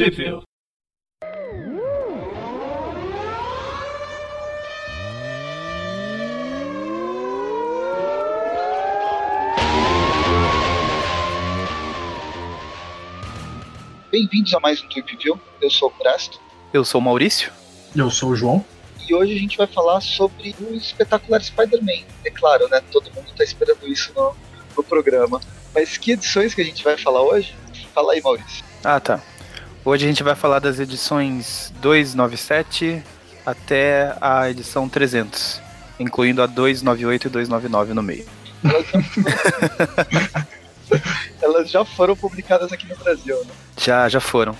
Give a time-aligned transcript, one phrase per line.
[0.00, 0.42] Sheffield.
[14.10, 15.38] Bem-vindos a mais um Trip View.
[15.60, 16.40] Eu sou o Presto.
[16.72, 17.52] Eu sou o Maurício.
[17.94, 18.64] Eu sou o João.
[19.06, 22.06] E hoje a gente vai falar sobre o espetacular Spider-Man.
[22.24, 22.82] É claro, né?
[22.90, 24.34] Todo mundo tá esperando isso no,
[24.74, 25.38] no programa.
[25.74, 27.54] Mas que edições que a gente vai falar hoje?
[27.92, 28.64] Fala aí, Maurício.
[28.82, 29.22] Ah, tá.
[29.82, 33.02] Hoje a gente vai falar das edições 297
[33.46, 35.60] até a edição 300,
[35.98, 38.26] incluindo a 298 e 299 no meio.
[41.40, 43.52] Elas já, foram publicadas aqui no Brasil, né?
[43.78, 44.54] Já, já foram.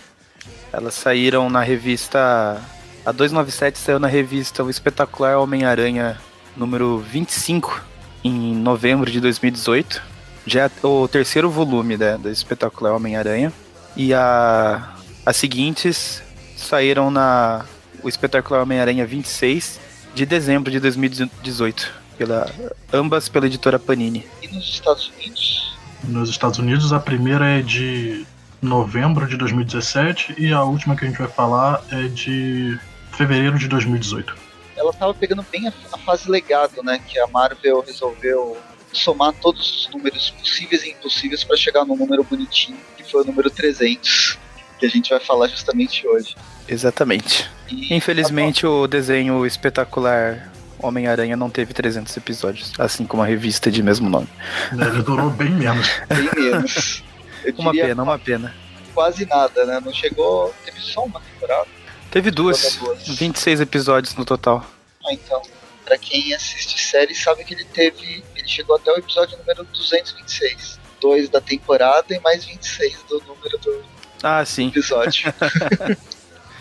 [0.73, 2.59] Elas saíram na revista.
[3.05, 6.19] A 297 saiu na revista O Espetacular Homem-Aranha
[6.57, 7.85] número 25,
[8.25, 10.03] em novembro de 2018.
[10.47, 13.53] Já é o terceiro volume né, do Espetacular Homem-Aranha.
[13.97, 16.23] E a, as seguintes
[16.57, 17.65] saíram na
[18.03, 19.81] O Espetacular Homem-Aranha 26
[20.15, 22.01] de dezembro de 2018.
[22.19, 22.53] Pela,
[22.93, 24.27] ambas pela editora Panini.
[24.43, 25.79] E nos Estados Unidos?
[26.05, 28.27] Nos Estados Unidos, a primeira é de
[28.61, 32.79] novembro de 2017 e a última que a gente vai falar é de
[33.13, 34.37] fevereiro de 2018.
[34.77, 36.99] Ela tava pegando bem a, a fase legado, né?
[37.07, 38.57] Que a Marvel resolveu
[38.93, 43.27] somar todos os números possíveis e impossíveis para chegar no número bonitinho, que foi o
[43.27, 44.39] número 300,
[44.81, 46.35] que a gente vai falar justamente hoje.
[46.67, 47.49] Exatamente.
[47.69, 53.83] E Infelizmente, o desenho espetacular Homem-Aranha não teve 300 episódios, assim como a revista de
[53.83, 54.29] mesmo nome.
[54.73, 55.87] Ele durou bem menos.
[56.09, 57.05] bem menos.
[57.45, 58.55] Eu Uma pena, uma pena.
[58.95, 59.81] quase nada, né?
[59.85, 60.55] Não chegou.
[60.65, 61.69] Teve só uma temporada.
[62.11, 63.07] Teve duas, duas.
[63.07, 64.65] 26 episódios no total.
[65.07, 65.41] Ah, então.
[65.85, 68.23] Pra quem assiste série sabe que ele teve.
[68.37, 70.79] Ele chegou até o episódio número 226.
[71.01, 73.83] Dois da temporada e mais 26 do número do
[74.23, 74.69] Ah, sim.
[74.69, 75.33] episódio.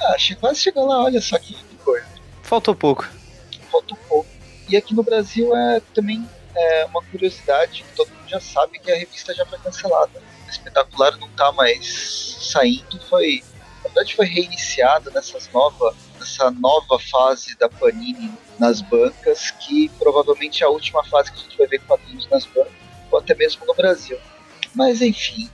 [0.01, 2.07] ah, quase chegou lá, olha só que coisa.
[2.43, 3.07] Faltou pouco.
[3.71, 4.29] Falta um pouco.
[4.67, 8.91] E aqui no Brasil é também é, uma curiosidade que todo mundo já sabe que
[8.91, 10.21] a revista já foi cancelada.
[10.45, 13.43] A espetacular não tá mais saindo, foi.
[13.77, 20.63] Na verdade foi reiniciada nessas nova, nessa nova fase da Panini nas bancas, que provavelmente
[20.63, 22.73] é a última fase que a gente vai ver quadrinhos nas bancas,
[23.09, 24.19] ou até mesmo no Brasil.
[24.75, 25.49] Mas enfim.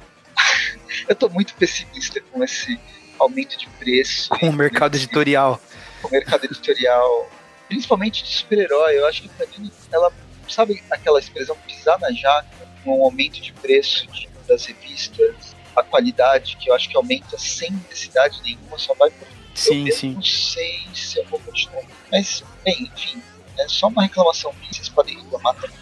[1.07, 2.79] Eu tô muito pessimista com esse
[3.19, 4.29] aumento de preço.
[4.29, 5.59] Com o mercado editorial.
[6.03, 7.29] o mercado editorial,
[7.67, 8.97] principalmente de super-herói.
[8.97, 10.11] Eu acho que a Panini, ela
[10.49, 12.47] sabe aquela expressão pisar na jaca,
[12.83, 17.37] com um aumento de preço de- das revistas, a qualidade que eu acho que aumenta
[17.37, 19.27] sem necessidade nenhuma, só vai por.
[19.27, 20.11] eu Sim, mesmo sim.
[20.13, 21.83] não sei se eu vou continuar.
[22.11, 23.21] Mas, bem, enfim,
[23.57, 25.77] é só uma reclamação minha, vocês podem reclamar também.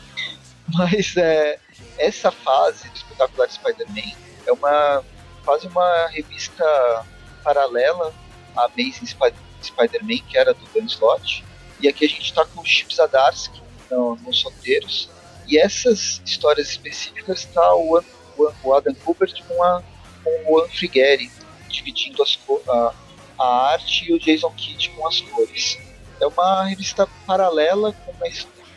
[0.74, 1.60] Mas é,
[1.98, 4.14] essa fase do espetacular Spider-Man
[4.46, 5.04] é uma
[5.46, 7.06] quase uma revista
[7.44, 8.14] paralela
[8.56, 11.44] à Amazing Spi- Spider-Man, que era do Dan Slott.
[11.81, 13.62] E aqui a gente está com o Chip Zdarsky
[13.92, 15.09] no, nos roteiros.
[15.48, 18.02] E essas histórias específicas está o,
[18.64, 19.84] o Adam Kubert com, a,
[20.24, 21.30] com o Juan Frigeri,
[21.68, 22.40] dividindo as
[22.70, 22.94] a,
[23.38, 25.78] a arte e o Jason Kidd com as cores.
[26.22, 28.25] É uma revista paralela, com uma,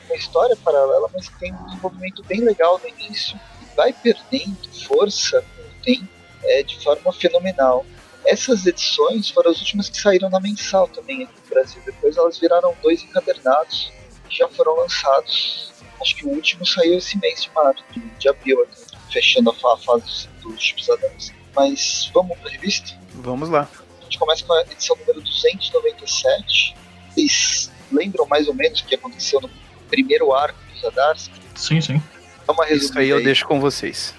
[0.06, 3.38] uma história paralela, mas tem um desenvolvimento bem legal no início.
[3.62, 4.56] E vai perdendo
[4.88, 5.44] força
[5.86, 6.06] tempo
[6.44, 7.86] é, de forma fenomenal.
[8.26, 11.80] Essas edições foram as últimas que saíram na mensal também aqui no Brasil.
[11.86, 13.92] Depois elas viraram dois encadernados
[14.28, 15.72] que já foram lançados.
[16.00, 18.82] Acho que o último saiu esse mês de março, de, de abril, até,
[19.12, 21.32] fechando a, fa- a fase dos Chips Adams.
[21.54, 22.92] Mas vamos para a revista?
[23.14, 23.68] Vamos lá.
[24.00, 26.74] A gente começa com a edição número 297.
[27.14, 29.48] Vocês lembram mais ou menos o que aconteceu no
[29.88, 31.40] primeiro arco dos Zadarsky?
[31.54, 32.02] Sim, sim.
[32.46, 33.24] Dá uma Isso resumida aí eu aí.
[33.24, 34.14] deixo com vocês.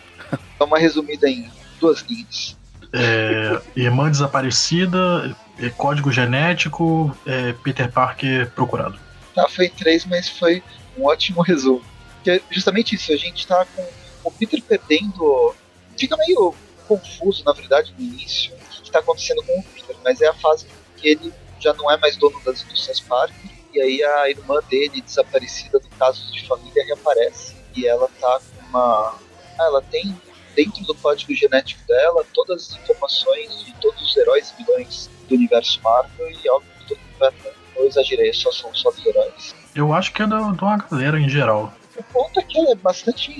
[0.58, 1.50] Dá uma resumida em
[1.80, 2.58] duas linhas.
[2.94, 8.98] É, irmã desaparecida, é, código genético, é, Peter Parker procurado.
[9.36, 10.64] Tá, foi em três, mas foi
[10.98, 11.84] um ótimo resumo.
[12.24, 13.86] Que é justamente isso, a gente tá com
[14.24, 15.54] o Peter perdendo.
[15.98, 16.54] Fica meio
[16.88, 20.34] confuso, na verdade, no início, o que tá acontecendo com o Peter, mas é a
[20.34, 24.60] fase que ele já não é mais dono das indústrias Parker, e aí a irmã
[24.70, 27.56] dele, desaparecida do caso de família, reaparece.
[27.76, 29.16] E ela tá com uma.
[29.60, 30.16] Ah, ela tem
[30.58, 35.36] dentro do código genético dela todas as informações de todos os heróis e vilões do
[35.36, 37.34] universo Marvel, e óbvio que todo mundo vai.
[37.76, 39.54] Eu exagerei, só são só dos heróis.
[39.76, 41.72] Eu acho que é da, de uma galera em geral.
[41.96, 43.32] O ponto é que ela é bastante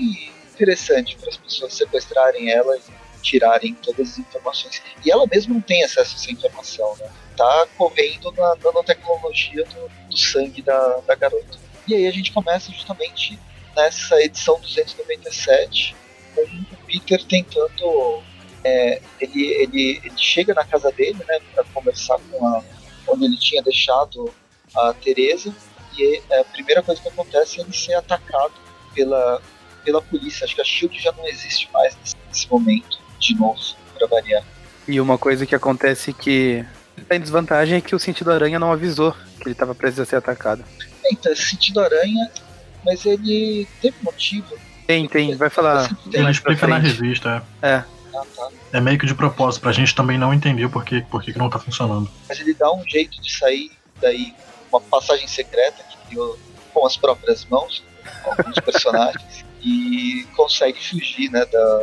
[0.54, 4.80] interessante para as pessoas sequestrarem ela e tirarem todas as informações.
[5.04, 7.10] E ela mesma não tem acesso a essa informação, né?
[7.36, 11.58] Tá correndo na nanotecnologia do, do sangue da, da garota.
[11.88, 13.36] E aí a gente começa justamente
[13.74, 15.96] nessa edição 297
[16.34, 18.22] com Peter tentando
[18.64, 22.62] é, ele, ele, ele chega na casa dele, né, para conversar com a
[23.06, 24.32] onde ele tinha deixado
[24.74, 25.54] a Teresa
[25.96, 28.52] e a primeira coisa que acontece é ele ser atacado
[28.94, 29.40] pela
[29.84, 30.44] pela polícia.
[30.44, 33.58] Acho que a Shield já não existe mais nesse, nesse momento, de novo,
[33.96, 34.44] para variar.
[34.86, 36.64] E uma coisa que acontece que
[37.08, 40.04] tá em desvantagem é que o sentido aranha não avisou que ele estava prestes a
[40.04, 40.64] ser atacado.
[41.10, 42.30] Então, sentido aranha,
[42.84, 44.58] mas ele teve motivo.
[44.88, 45.94] Tem, tem, vai falar.
[46.10, 47.68] Ele explica na revista, é.
[47.74, 47.84] É.
[48.14, 48.48] Ah, tá.
[48.72, 51.38] é meio que de propósito, pra gente também não entender por que, por que, que
[51.38, 52.10] não tá funcionando.
[52.26, 53.70] Mas ele dá um jeito de sair
[54.00, 54.34] daí,
[54.72, 56.38] uma passagem secreta que criou
[56.72, 57.84] com as próprias mãos,
[58.22, 61.78] com alguns personagens, e consegue fugir né, da,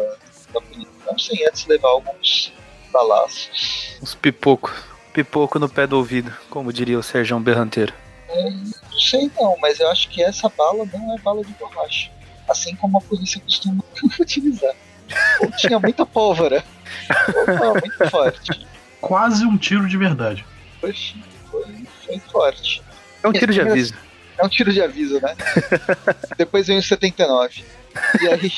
[0.52, 0.62] da.
[1.06, 2.52] Não sem antes levar alguns
[2.92, 4.00] balaços.
[4.02, 4.74] Uns pipoco.
[5.14, 7.94] Pipoco no pé do ouvido, como diria o Sérgio Berranteiro.
[8.30, 12.15] É, não sei não, mas eu acho que essa bala não é bala de borracha.
[12.48, 13.84] Assim como a polícia costuma
[14.20, 14.74] utilizar.
[15.42, 16.64] Ou tinha muita pólvora.
[17.64, 18.68] Ou muito forte.
[19.02, 20.46] Quase um tiro de verdade.
[20.80, 20.94] Foi,
[21.50, 22.82] foi, foi forte.
[23.24, 23.94] É um tiro de aviso.
[24.38, 25.36] É um tiro de aviso, né?
[26.38, 27.64] Depois vem o 79.
[28.22, 28.52] E aí.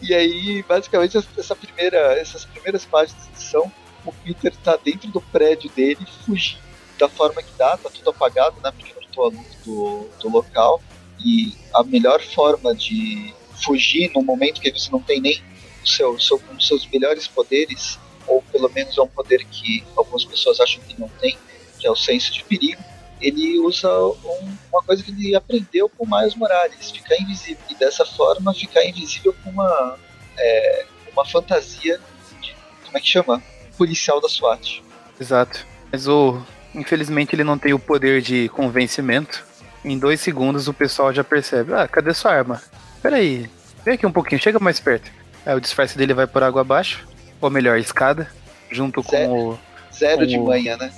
[0.02, 3.70] e aí, basicamente, essa primeira, essas primeiras páginas são
[4.04, 8.56] o Peter tá dentro do prédio dele, fugindo da forma que dá, tá tudo apagado,
[8.62, 8.70] né?
[8.70, 10.82] Porque cortou a luz do, do local.
[11.24, 15.42] E a melhor forma de fugir no momento que você não tem nem
[15.82, 19.84] o seu, seu, um dos seus melhores poderes, ou pelo menos é um poder que
[19.96, 21.36] algumas pessoas acham que não tem,
[21.78, 22.82] que é o senso de perigo,
[23.20, 27.62] ele usa um, uma coisa que ele aprendeu com Miles Morales, ficar invisível.
[27.70, 29.98] E dessa forma ficar invisível com uma,
[30.38, 32.00] é, uma fantasia
[32.40, 33.42] de, como é que chama?
[33.76, 34.82] Policial da SWAT.
[35.20, 35.66] Exato.
[35.92, 36.40] Mas o.
[36.74, 39.44] Infelizmente ele não tem o poder de convencimento.
[39.84, 41.72] Em dois segundos o pessoal já percebe.
[41.74, 42.60] Ah, cadê sua arma?
[43.02, 43.48] Peraí,
[43.84, 45.10] vem aqui um pouquinho, chega mais perto.
[45.44, 47.06] Aí o disfarce dele vai por água abaixo,
[47.40, 48.28] ou melhor, escada,
[48.70, 49.58] junto zero, com o.
[49.92, 50.44] Zero com de o...
[50.44, 50.92] manhã, né?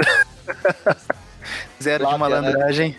[1.82, 2.96] Zero Lábia, de malandragem.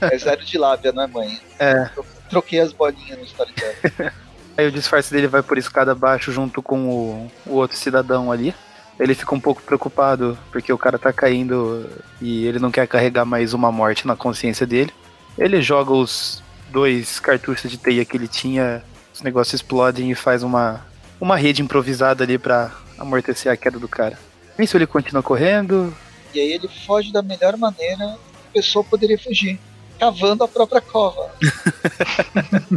[0.00, 1.40] É zero de lábia, não é mãe?
[1.58, 1.88] É.
[2.28, 4.10] Troquei as bolinhas no storytelling.
[4.56, 8.54] Aí o disfarce dele vai por escada abaixo junto com o, o outro cidadão ali.
[8.98, 11.88] Ele fica um pouco preocupado porque o cara tá caindo
[12.20, 14.92] e ele não quer carregar mais uma morte na consciência dele.
[15.38, 18.82] Ele joga os dois cartuchos de teia que ele tinha,
[19.14, 20.84] os negócios explodem e faz uma,
[21.20, 24.18] uma rede improvisada ali para amortecer a queda do cara.
[24.58, 25.96] Nisso ele continua correndo.
[26.34, 29.58] E aí ele foge da melhor maneira que a pessoa poderia fugir.
[29.98, 31.32] Cavando a própria cova.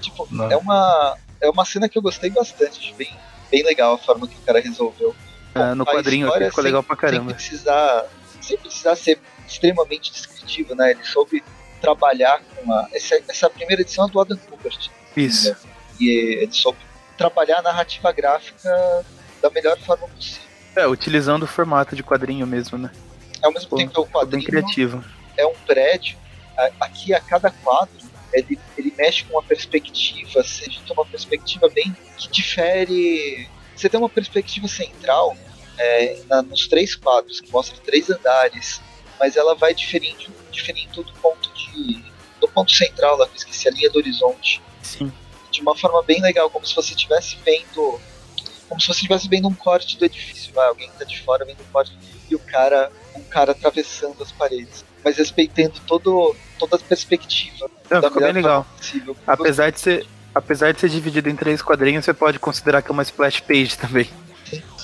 [0.00, 0.50] tipo, Não.
[0.50, 2.94] é uma, é uma cena que eu gostei bastante.
[2.96, 3.10] Bem,
[3.50, 5.14] bem legal a forma que o cara resolveu.
[5.54, 7.32] Ah, no quadrinho ficou legal pra Sem caramba.
[7.34, 8.04] precisar,
[8.40, 9.18] sem precisar ser
[9.48, 10.90] extremamente descritivo, né?
[10.92, 11.42] Ele soube
[11.80, 12.88] trabalhar com a.
[12.92, 14.90] Essa, essa primeira edição é do Adam Kubert.
[15.16, 15.56] Isso.
[16.00, 16.08] E
[16.42, 16.78] ele soube
[17.16, 19.04] trabalhar a narrativa gráfica
[19.42, 20.42] da melhor forma possível.
[20.76, 22.90] É, utilizando o formato de quadrinho mesmo, né?
[23.42, 25.04] Ao mesmo Pô, tempo que o ficou bem quadrinho criativo.
[25.36, 26.16] é um prédio,
[26.80, 27.96] aqui a cada quadro
[28.32, 33.48] ele, ele mexe com uma perspectiva, seja uma perspectiva bem que difere.
[33.74, 35.36] Você tem uma perspectiva central
[35.78, 38.80] é, na- nos três quadros, que mostra três andares,
[39.18, 42.02] mas ela vai diferindo, diferindo do ponto de.
[42.40, 44.62] do ponto central lá, que eu esqueci, a linha do horizonte.
[44.82, 45.12] Sim.
[45.50, 48.00] De uma forma bem legal, como se você estivesse vendo.
[48.68, 50.52] Como se você estivesse vendo um corte do edifício.
[50.52, 51.96] Vai, alguém que tá de fora vendo um corte
[52.30, 52.90] e o cara.
[53.16, 54.84] um cara atravessando as paredes.
[55.04, 57.70] Mas respeitando todo, toda a perspectiva.
[57.88, 58.66] Não, ficou bem legal.
[58.76, 59.16] possível.
[59.26, 60.06] Apesar de ser.
[60.34, 63.76] Apesar de ser dividido em três quadrinhos, você pode considerar que é uma splash page
[63.76, 64.08] também.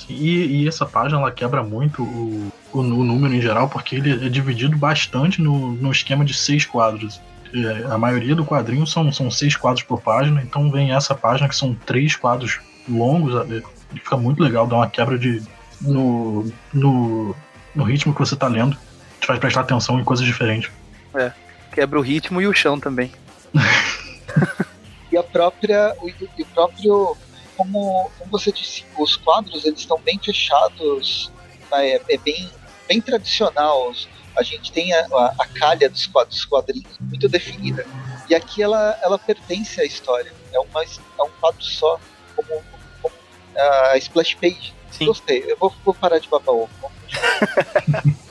[0.09, 4.25] E, e essa página ela quebra muito o, o, o número em geral, porque ele
[4.25, 7.19] é dividido bastante no, no esquema de seis quadros.
[7.53, 11.47] É, a maioria do quadrinho são, são seis quadros por página, então vem essa página
[11.47, 13.35] que são três quadros longos.
[13.51, 13.61] é,
[13.93, 15.41] e fica muito legal, dá uma quebra de
[15.81, 17.35] no, no,
[17.73, 18.77] no ritmo que você tá lendo.
[19.19, 20.69] Te faz prestar atenção em coisas diferentes.
[21.71, 23.11] Quebra o ritmo e o chão também.
[25.11, 25.95] E a própria.
[26.01, 27.17] O, e o próprio.
[27.57, 31.31] Como, como você disse, os quadros eles estão bem fechados.
[31.69, 31.83] tá?
[31.83, 32.49] É, é bem,
[32.87, 33.93] bem tradicional.
[34.35, 37.85] A gente tem a, a, a calha dos quadros, quadrinhos muito definida.
[38.29, 40.33] E aqui ela, ela pertence à história.
[40.51, 41.99] É, uma, é um quadro só,
[42.35, 42.63] como,
[43.01, 43.15] como
[43.55, 44.73] a splash page.
[44.91, 45.05] Sim.
[45.05, 45.43] Gostei.
[45.47, 46.69] Eu vou, vou parar de babar ovo.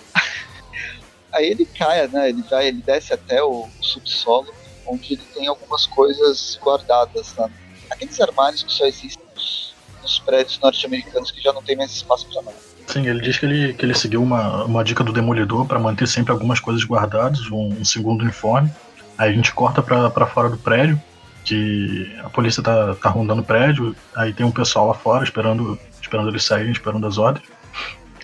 [1.32, 2.28] Aí ele cai, né?
[2.28, 4.52] Ele vai, ele desce até o subsolo,
[4.86, 7.50] onde ele tem algumas coisas guardadas lá.
[7.94, 12.42] Aqueles armários que só existem nos, prédios norte-americanos que já não tem mais espaço para
[12.42, 12.56] nada.
[12.86, 16.06] Sim, ele diz que ele, que ele seguiu uma, uma dica do Demolidor para manter
[16.06, 18.70] sempre algumas coisas guardadas, um, um segundo uniforme.
[19.16, 21.00] Aí a gente corta pra fora do prédio
[21.44, 25.78] que a polícia tá, tá rondando o prédio, aí tem um pessoal lá fora esperando,
[26.00, 27.46] esperando eles saírem, esperando as ordens.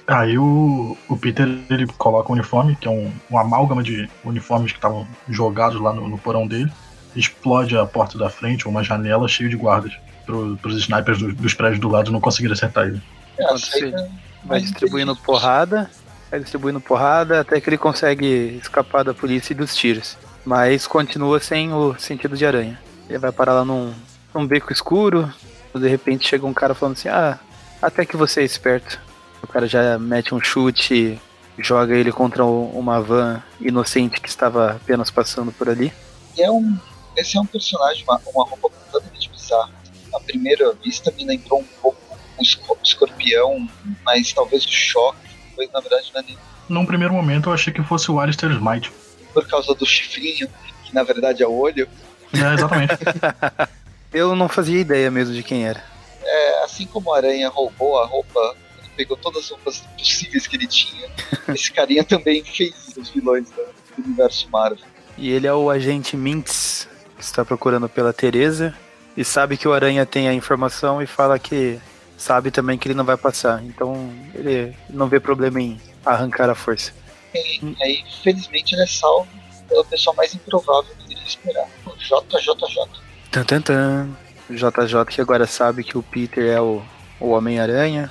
[0.06, 4.72] Aí o, o Peter ele coloca o uniforme, que é um, um amálgama de uniformes
[4.72, 6.72] que estavam jogados lá no, no, porão dele,
[7.14, 9.92] explode a porta da frente, uma janela cheia de guardas,
[10.24, 13.02] pro, pros snipers do, dos prédios do lado não conseguirem acertar ele.
[13.38, 14.08] É,
[14.44, 15.90] vai distribuindo porrada,
[16.30, 20.16] vai distribuindo porrada até que ele consegue escapar da polícia e dos tiros.
[20.44, 22.78] Mas continua sem o sentido de aranha.
[23.08, 23.92] Ele vai parar lá num,
[24.34, 25.32] num beco escuro,
[25.74, 27.38] de repente chega um cara falando assim, ah,
[27.80, 29.00] até que você é esperto.
[29.42, 31.20] O cara já mete um chute,
[31.58, 35.92] joga ele contra uma van inocente que estava apenas passando por ali.
[36.38, 36.76] É um,
[37.16, 39.70] esse é um personagem, uma, uma roupa completamente bizarra.
[40.14, 41.98] À primeira vista me lembrou um pouco
[42.38, 43.68] o escorpião,
[44.04, 45.18] mas talvez o choque,
[45.56, 46.38] mas na verdade não é nem.
[46.68, 48.90] Num primeiro momento eu achei que fosse o Alistair Smite.
[49.34, 50.48] Por causa do chifrinho,
[50.84, 51.88] que na verdade é o olho.
[52.32, 52.94] É, exatamente.
[54.12, 55.84] eu não fazia ideia mesmo de quem era.
[56.22, 58.56] É, assim como a aranha roubou a roupa
[58.96, 61.08] pegou todas as roupas possíveis que ele tinha.
[61.48, 63.64] Esse carinha também fez os vilões do
[64.04, 64.84] universo Marvel.
[65.16, 66.88] E ele é o agente Mintz,
[67.24, 68.74] está procurando pela Teresa
[69.16, 71.78] e sabe que o Aranha tem a informação e fala que
[72.16, 73.62] sabe também que ele não vai passar.
[73.64, 76.92] Então ele não vê problema em arrancar a força.
[77.34, 79.28] E aí, felizmente, ele é salvo
[79.68, 81.66] pela pessoa mais improvável que ele esperar.
[81.86, 82.86] O JJJ.
[83.30, 84.08] Tan, tan, tan.
[84.50, 86.82] JJ que agora sabe que o Peter é o,
[87.20, 88.10] o Homem-Aranha.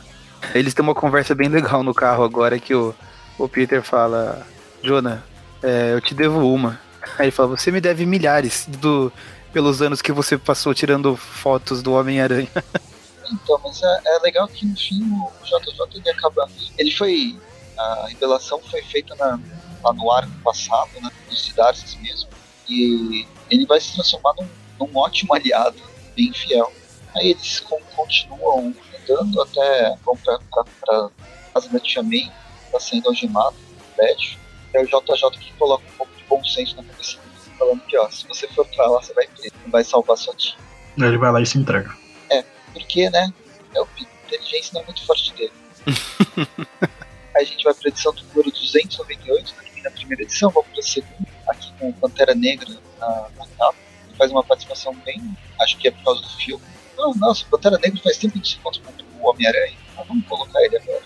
[0.54, 2.96] Eles têm uma conversa bem legal no carro agora que o,
[3.38, 4.48] o Peter fala,
[4.82, 5.22] Jonah,
[5.62, 6.80] é, eu te devo uma.
[7.18, 9.12] Aí ele fala, você me deve milhares do,
[9.52, 12.50] pelos anos que você passou tirando fotos do Homem-Aranha.
[13.32, 16.50] Então, mas é, é, legal que no fim o JJ ele acaba.
[16.80, 17.40] Ele foi.
[17.78, 19.40] A revelação foi feita na,
[19.84, 21.12] lá no arco passado, né?
[21.30, 22.28] Dos Sidarces mesmo.
[22.68, 24.48] E ele vai se transformar num,
[24.80, 25.78] num ótimo aliado,
[26.16, 26.74] bem fiel.
[27.16, 27.60] Aí eles
[27.96, 31.10] continuam andando até vão pra, pra, pra
[31.54, 32.32] casa da Tia May,
[32.72, 33.56] tá sendo algemado
[33.96, 34.40] prédio.
[34.74, 38.10] É o JJ que coloca um pouco bom senso na cabeça dele, falando que, ó,
[38.10, 40.56] se você for pra lá, você vai preso, não vai salvar sua tia.
[40.98, 41.94] Ele vai lá e se entrega.
[42.30, 42.44] É,
[42.74, 43.34] porque, né,
[43.76, 43.88] é o
[44.26, 45.52] inteligência não é muito forte dele.
[47.36, 50.82] Aí a gente vai pra edição do número 298, termina a primeira edição, vamos pra
[50.82, 53.76] segunda, aqui com Pantera Negra na, na capa.
[54.08, 55.22] Ele faz uma participação bem,
[55.62, 56.64] acho que é por causa do filme,
[57.00, 60.28] não, nossa, o Pantera Negra faz tempo que se encontra com o Homem-Aranha, então vamos
[60.28, 61.02] colocar ele agora.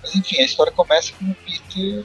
[0.00, 2.04] Mas enfim, a história começa com o Peter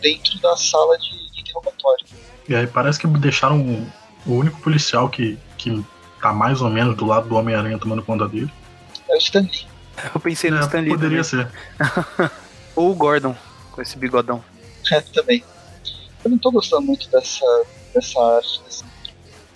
[0.00, 1.27] dentro da sala de
[1.58, 2.06] interrogatório.
[2.48, 3.92] E aí parece que deixaram o,
[4.26, 5.84] o único policial que, que
[6.20, 8.50] tá mais ou menos do lado do Homem-Aranha tomando conta dele.
[9.08, 9.66] É o Stan Lee.
[10.14, 10.90] Eu pensei no é, Stan Lee.
[10.90, 11.46] Poderia também.
[11.46, 12.30] ser.
[12.74, 13.34] Ou o Gordon,
[13.72, 14.42] com esse bigodão.
[14.92, 15.44] É, também.
[16.24, 17.44] Eu não tô gostando muito dessa,
[17.94, 18.62] dessa arte.
[18.64, 18.84] Desse...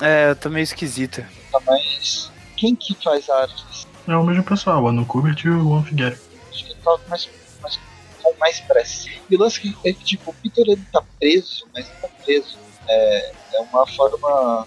[0.00, 1.26] É, tá meio esquisita.
[1.50, 2.32] Tá mais
[2.62, 3.88] quem que faz a arte?
[4.06, 6.20] É o mesmo pessoal, o Anu Kubert e o Juan Figueiredo.
[6.48, 7.28] Acho que ele tava mais,
[8.42, 9.08] mais, pressa.
[9.30, 12.58] E o lance é que, tipo, o Peter ele tá preso, mas não tá preso.
[12.88, 14.66] É, é uma forma.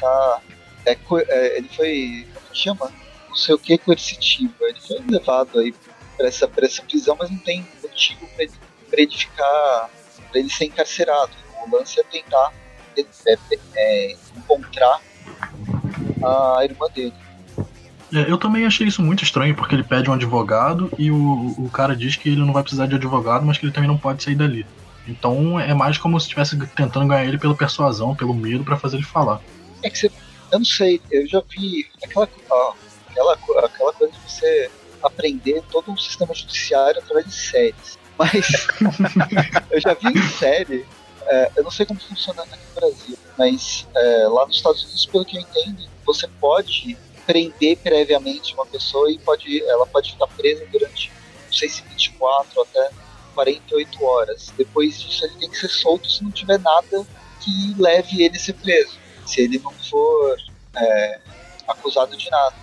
[0.00, 0.42] Tá,
[0.86, 2.28] é, é, ele foi.
[2.32, 2.92] Como chama?
[3.28, 4.54] Não sei o que coercitivo.
[4.60, 5.74] Ele foi levado aí
[6.16, 8.52] pra essa, pra essa prisão, mas não tem motivo pra ele,
[8.88, 9.90] pra ele ficar.
[10.30, 11.32] pra ele ser encarcerado.
[11.66, 12.52] O lance é tentar
[12.96, 13.38] é, é,
[13.74, 15.00] é encontrar
[16.22, 17.25] a irmã dele.
[18.16, 21.68] É, eu também achei isso muito estranho, porque ele pede um advogado e o, o
[21.70, 24.22] cara diz que ele não vai precisar de advogado, mas que ele também não pode
[24.22, 24.64] sair dali.
[25.06, 28.96] Então é mais como se estivesse tentando ganhar ele pela persuasão, pelo medo, para fazer
[28.96, 29.42] ele falar.
[29.82, 30.10] É que você.
[30.50, 32.26] Eu não sei, eu já vi aquela,
[33.10, 33.32] aquela,
[33.66, 34.70] aquela coisa de você
[35.02, 37.98] aprender todo um sistema judiciário através de séries.
[38.16, 38.66] Mas
[39.70, 40.86] eu já vi em série,
[41.26, 45.06] é, eu não sei como funciona aqui no Brasil, mas é, lá nos Estados Unidos,
[45.06, 46.96] pelo que eu entendo, você pode
[47.26, 51.10] prender previamente uma pessoa e pode, ela pode ficar presa durante,
[51.46, 52.90] não sei se 24 até
[53.34, 54.52] 48 horas.
[54.56, 57.06] Depois disso, ele tem que ser solto se não tiver nada
[57.40, 58.98] que leve ele a ser preso.
[59.26, 60.36] Se ele não for
[60.76, 61.20] é,
[61.68, 62.54] acusado de nada.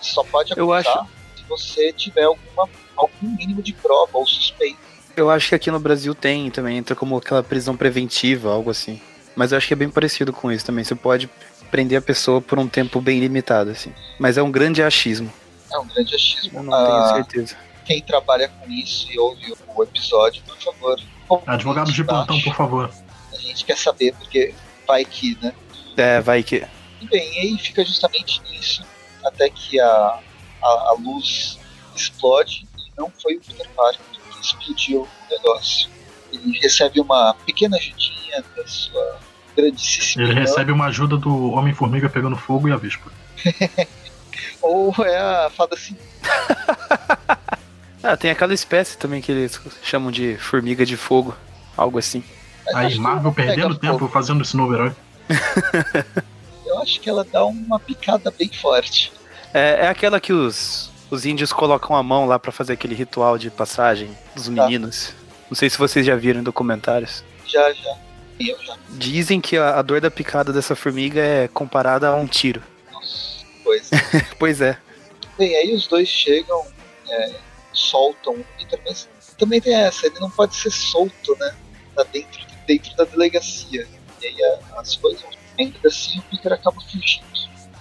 [0.00, 1.08] Só pode acusar acho...
[1.36, 4.78] se você tiver alguma, algum mínimo de prova ou suspeita.
[5.16, 9.00] Eu acho que aqui no Brasil tem também, entra como aquela prisão preventiva, algo assim.
[9.36, 10.84] Mas eu acho que é bem parecido com isso também.
[10.84, 11.28] Você pode
[11.70, 13.92] prender a pessoa por um tempo bem limitado, assim.
[14.18, 15.32] Mas é um grande achismo.
[15.72, 16.58] É um grande achismo.
[16.58, 17.56] Eu não ah, tenho certeza.
[17.84, 21.00] Quem trabalha com isso e ouve o episódio, por favor.
[21.46, 22.90] Advogado de plantão, por favor.
[23.32, 24.54] A gente quer saber, porque
[24.86, 25.52] vai que, né?
[25.96, 26.64] É, vai que.
[27.00, 28.84] E bem, e aí fica justamente nisso,
[29.24, 30.20] até que a, a,
[30.62, 31.58] a luz
[31.94, 34.00] explode e não foi o Peter Parker
[34.32, 35.88] que explodiu o negócio.
[36.32, 39.20] Ele recebe uma pequena ajudinha da sua
[39.56, 40.22] grandíssimo.
[40.22, 40.46] Ele vilão.
[40.46, 43.10] recebe uma ajuda do Homem-Formiga pegando fogo e a Vespa.
[44.62, 45.96] Ou é a fada assim.
[48.06, 51.34] Ah, tem aquela espécie também que eles chamam de formiga de fogo.
[51.74, 52.22] Algo assim.
[52.74, 53.80] Aí, Marvel perdendo fogo.
[53.80, 54.92] tempo fazendo esse novo herói.
[56.66, 59.10] Eu acho que ela dá uma picada bem forte.
[59.54, 63.38] É, é aquela que os, os índios colocam a mão lá pra fazer aquele ritual
[63.38, 65.14] de passagem dos meninos.
[65.48, 67.24] Não sei se vocês já viram em documentários.
[67.46, 67.96] Já, já.
[68.90, 72.62] Dizem que a, a dor da picada dessa formiga é comparada a um tiro.
[72.92, 73.90] Nossa, coisa.
[74.38, 74.76] Pois é.
[75.38, 76.64] Bem, aí os dois chegam,
[77.08, 77.34] é,
[77.72, 81.54] soltam o Peter, mas também tem essa, ele não pode ser solto, né?
[81.96, 83.86] Tá dentro, dentro da delegacia.
[84.22, 85.22] E aí a- as coisas,
[85.58, 87.24] ainda assim, o Peter acaba fugindo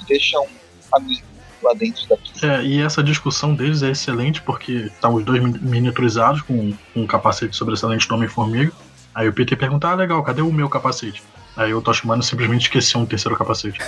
[0.02, 0.48] e deixa um
[0.92, 1.24] amigo
[1.62, 2.50] lá dentro da prisão.
[2.52, 7.02] É, e essa discussão deles é excelente porque estão os dois mi- miniaturizados com com
[7.02, 8.72] um capacete sobressalente do Homem-Formiga.
[9.14, 11.24] Aí o Peter pergunta: Ah, legal, cadê o meu capacete?
[11.56, 13.80] Aí o Toshimano simplesmente esqueceu um terceiro capacete.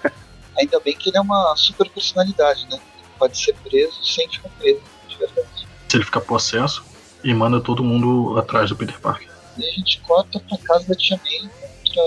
[0.58, 2.78] Ainda bem que ele é uma super personalidade, né?
[2.96, 5.68] Ele pode ser preso sem ficar preso, de verdade.
[5.88, 6.84] Se ele fica possesso
[7.22, 9.28] e manda todo mundo atrás do Peter Parker.
[9.58, 12.02] E a gente corta pra casa da Tia May contra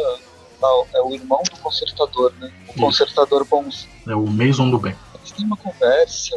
[0.62, 2.52] lá, é o irmão do consertador, né?
[2.68, 2.80] O Isso.
[2.80, 3.92] consertador bonzinho.
[4.08, 4.96] É o Mason do Bem.
[5.16, 6.36] Eles têm uma conversa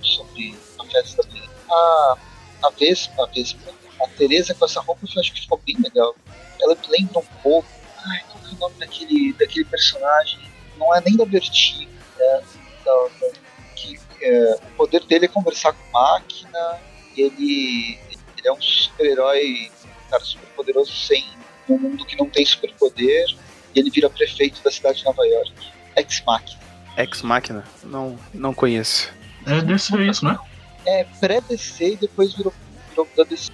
[0.00, 1.48] sobre a festa dele.
[1.70, 2.16] A,
[2.64, 6.14] a Vespa, a Vespa, a Teresa com essa roupa eu acho que ficou bem legal.
[6.60, 7.68] Ela me lembra um pouco.
[8.06, 10.40] Ai, qual que é o nome daquele, daquele personagem?
[10.78, 12.40] Não é nem da Vertigo, é
[12.84, 13.32] da, da-
[13.74, 16.78] que é, o poder dele é conversar com máquina.
[17.16, 17.98] E ele,
[18.38, 21.24] ele é um super-herói, um cara super poderoso sem
[21.68, 23.26] um mundo que não tem superpoder.
[23.74, 25.52] E ele vira prefeito da cidade de Nova York.
[25.96, 26.60] Ex-máquina.
[26.96, 27.64] Ex Máquina?
[27.84, 29.10] Não, não conheço.
[29.46, 30.38] É desse é isso, né?
[30.86, 32.52] é pré-DC e depois virou,
[32.96, 33.50] virou da DC.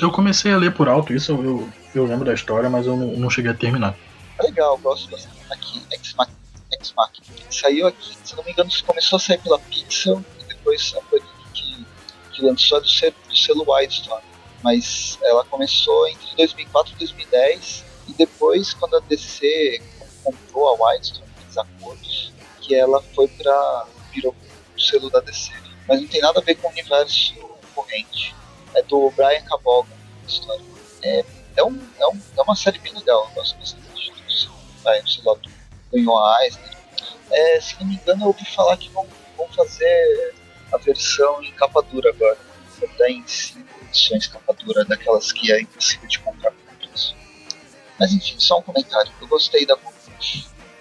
[0.00, 3.08] Eu, comecei a ler por alto isso, eu, eu, lembro da história, mas eu não,
[3.08, 3.96] não cheguei a terminar.
[4.40, 5.34] legal, eu gosto bastante.
[5.50, 6.38] Aqui, Ex Machina.
[6.72, 7.26] Ex Machina.
[7.50, 11.28] Saiu aqui, se não me engano, começou a sair pela Pixel e depois a Panini
[11.52, 11.86] que,
[12.32, 14.22] que lançou a do selo, do selo Wildstorm.
[14.62, 19.82] Mas ela começou entre 2004 e 2010 e depois, quando a DC
[20.22, 23.86] comprou a Wildstorm, fez acordos, que ela foi pra.
[24.14, 24.34] virou
[24.74, 25.52] o selo da DC.
[25.86, 27.34] Mas não tem nada a ver com o universo
[27.74, 28.34] corrente.
[28.74, 29.88] É do Brian Caboga.
[31.02, 31.24] É,
[31.56, 33.84] é, um, é, um, é uma série bem legal, eu gosto bastante.
[34.82, 35.50] Vai, sei lá, do
[35.92, 36.74] Ganhou Eisner.
[37.30, 39.06] É, se não me engano, eu ouvi falar que vão,
[39.36, 40.34] vão fazer
[40.72, 42.38] a versão em capa dura agora.
[42.82, 47.16] Até em cinco edições capa dura, daquelas que é impossível de comprar preço.
[47.98, 49.12] Mas enfim, só um comentário.
[49.20, 49.76] Eu gostei da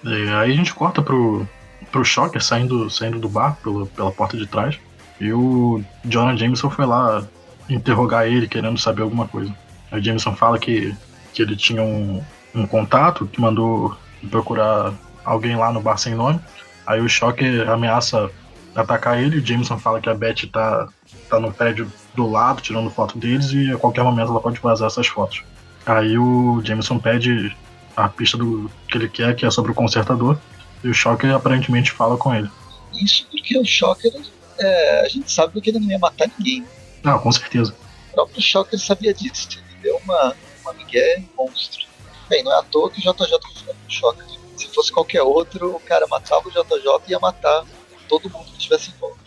[0.05, 1.47] É, aí a gente corta pro,
[1.91, 4.77] pro Shocker saindo, saindo do bar pelo, pela porta de trás.
[5.19, 7.25] E o Jonah Jameson foi lá
[7.73, 9.53] interrogar ele, querendo saber alguma coisa.
[9.91, 10.95] Aí o Jameson fala que,
[11.33, 12.21] que ele tinha um,
[12.53, 13.95] um contato que mandou
[14.29, 16.39] procurar alguém lá no bar sem nome.
[16.85, 18.29] Aí o Shocker ameaça
[18.75, 19.37] atacar ele.
[19.37, 20.87] O Jameson fala que a Beth tá,
[21.29, 24.87] tá no prédio do lado, tirando foto deles, e a qualquer momento ela pode vazar
[24.87, 25.43] essas fotos.
[25.85, 27.55] Aí o Jameson pede
[27.95, 30.37] a pista do que ele quer, que é sobre o consertador,
[30.83, 32.49] e o Shocker aparentemente fala com ele.
[32.93, 34.11] Isso porque o Shocker,
[34.59, 36.63] é, a gente sabe que ele não ia matar ninguém.
[37.03, 37.75] Ah, com certeza.
[38.11, 39.49] O próprio Shocker sabia disso.
[39.51, 41.85] Ele deu uma, uma migué monstro.
[42.29, 43.27] Bem, não é à toa que o JJ
[43.63, 44.25] foi o Shocker.
[44.55, 47.65] Se fosse qualquer outro, o cara matava o JJ e ia matar
[48.07, 49.17] todo mundo que estivesse em volta.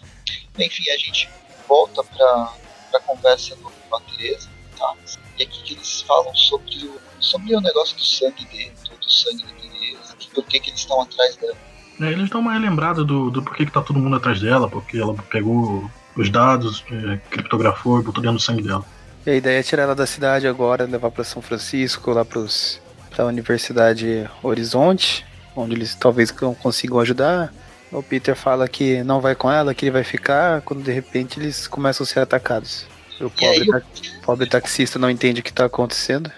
[0.59, 1.29] Enfim, a gente
[1.69, 2.55] volta pra,
[2.91, 4.95] pra conversa do, com a Teresa, tá?
[5.39, 9.45] E aqui que eles falam sobre o, sobre o negócio do sangue dele, do, sangue
[9.45, 11.57] da Teresa, que por que, que eles estão atrás dela.
[12.01, 14.99] É, eles dão uma relembrada do, do porquê que tá todo mundo atrás dela, porque
[14.99, 18.85] ela pegou os dados, é, criptografou e botou dentro do sangue dela.
[19.25, 22.81] E a ideia é tirar ela da cidade agora, levar pra São Francisco, lá pros,
[23.11, 27.53] pra Universidade Horizonte, onde eles talvez não consigam ajudar.
[27.93, 31.39] O Peter fala que não vai com ela, que ele vai ficar, quando de repente
[31.41, 32.87] eles começam a ser atacados.
[33.21, 33.87] O E aí pobre, ta-
[34.25, 36.31] pobre taxista não entende o que tá acontecendo.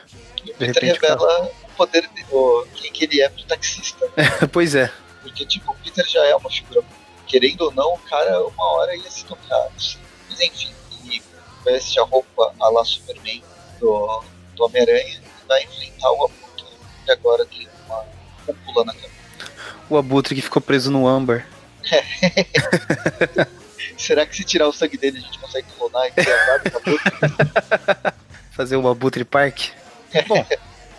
[0.45, 3.43] E o De Peter repente, revela o poder de, o, quem que ele é pro
[3.45, 4.07] taxista,
[4.53, 4.91] pois é.
[5.23, 6.83] Porque, tipo, o Peter já é uma figura.
[7.29, 9.49] Querendo ou não, o cara uma hora ia se tocar.
[9.49, 9.71] não.
[10.31, 10.73] Mas enfim,
[11.05, 11.23] ele
[11.65, 13.43] veste a roupa a la Superman
[13.79, 14.23] do,
[14.57, 16.65] do Homem-Aranha e vai enfrentar o Abutre.
[17.05, 18.05] Que agora tem uma
[18.47, 19.19] cúpula na cabeça.
[19.91, 21.47] O abutre que ficou preso no âmbar.
[23.97, 28.13] Será que se tirar o sangue dele a gente consegue clonar e criar vários Abutres?
[28.53, 29.71] Fazer o abutre park.
[30.27, 30.45] Bom,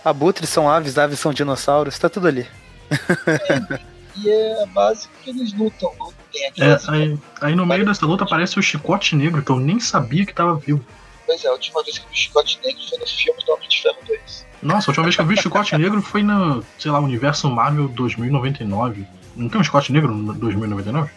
[0.03, 2.47] abutres são aves, aves são dinossauros, tá tudo ali.
[4.15, 5.91] E é a base que eles lutam.
[5.99, 6.13] lutam.
[6.57, 10.25] É, aí, aí no meio dessa luta aparece o chicote negro, que eu nem sabia
[10.25, 10.85] que tava vivo.
[11.29, 13.69] Pois é, a última vez que eu vi Chicote Negro foi no filme do Homem
[13.69, 14.47] de Ferro 2.
[14.63, 17.87] Nossa, a última vez que eu vi Chicote Negro foi no, sei lá, Universo Marvel
[17.89, 19.05] 2099.
[19.35, 21.11] Não tem um Chicote Negro no 2099?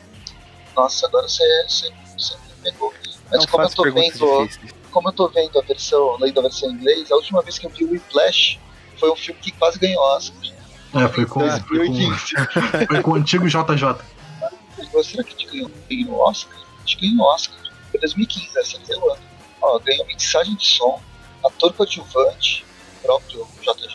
[0.76, 2.92] Nossa, agora você, você, você me pegou.
[3.30, 4.42] Mas Não como eu tô vendo.
[4.44, 4.74] difíceis.
[4.90, 7.66] Como eu tô vendo a versão, lendo a versão em inglês, a última vez que
[7.66, 8.58] eu vi o Whiplash
[8.98, 10.52] foi um filme que quase ganhou Oscar.
[10.94, 12.34] É, foi com, Ah, foi com, 2015.
[12.86, 13.96] foi com o antigo JJ.
[14.88, 16.58] Pô, Será que a gente ganhou, ganhou Oscar?
[16.58, 17.56] A gente ganhou Oscar.
[17.90, 19.22] Foi 2015, acertei o ano.
[19.60, 21.00] Ó, ganhou mixagem de som,
[21.44, 22.64] ator coadjuvante,
[23.02, 23.94] próprio JJ,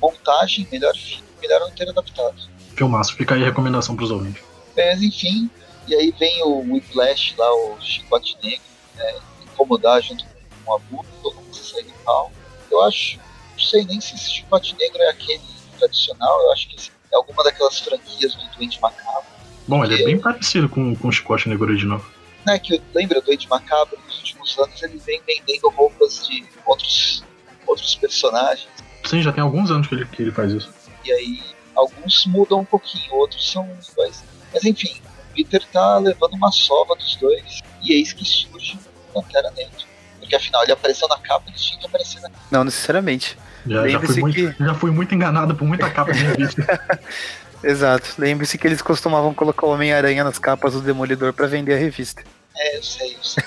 [0.00, 2.36] montagem, melhor filme, melhor roteiro adaptado.
[2.76, 4.42] Filmaço, fica aí a recomendação pros ouvintes.
[4.76, 5.50] Mas enfim,
[5.86, 8.62] e aí vem o Whiplash lá, o Chicote Negro,
[8.94, 12.30] né, incomodar junto com o Abu, todo mundo se tal.
[12.70, 13.18] Eu acho,
[13.52, 15.40] não sei nem se esse Chicote Negro é aquele
[15.78, 19.37] tradicional, eu acho que é alguma daquelas franquias do Duende Macabro.
[19.68, 22.04] Bom, ele é bem parecido com, com o Chicote Negro original.
[22.46, 27.22] Né, que lembra do Duende Macabro, nos últimos anos ele vem vendendo roupas de outros,
[27.66, 28.66] outros personagens.
[29.04, 30.72] Sim, já tem alguns anos que ele, que ele faz isso.
[31.04, 31.42] E aí
[31.74, 34.24] alguns mudam um pouquinho, outros são iguais.
[34.52, 35.00] Mas enfim,
[35.30, 37.60] o Peter tá levando uma sova dos dois.
[37.82, 38.78] E eis que surge
[39.10, 39.86] o Pantera Negra.
[40.18, 43.36] Porque afinal ele apareceu na capa, ele tinha que aparecer na Não necessariamente.
[43.66, 46.64] Já, já, fui muito, que- já fui muito enganado por muita capa de revista.
[47.62, 48.14] Exato.
[48.18, 52.22] Lembre-se que eles costumavam colocar o Homem-Aranha nas capas do Demolidor pra vender a revista.
[52.56, 53.44] É, eu sei, eu sei.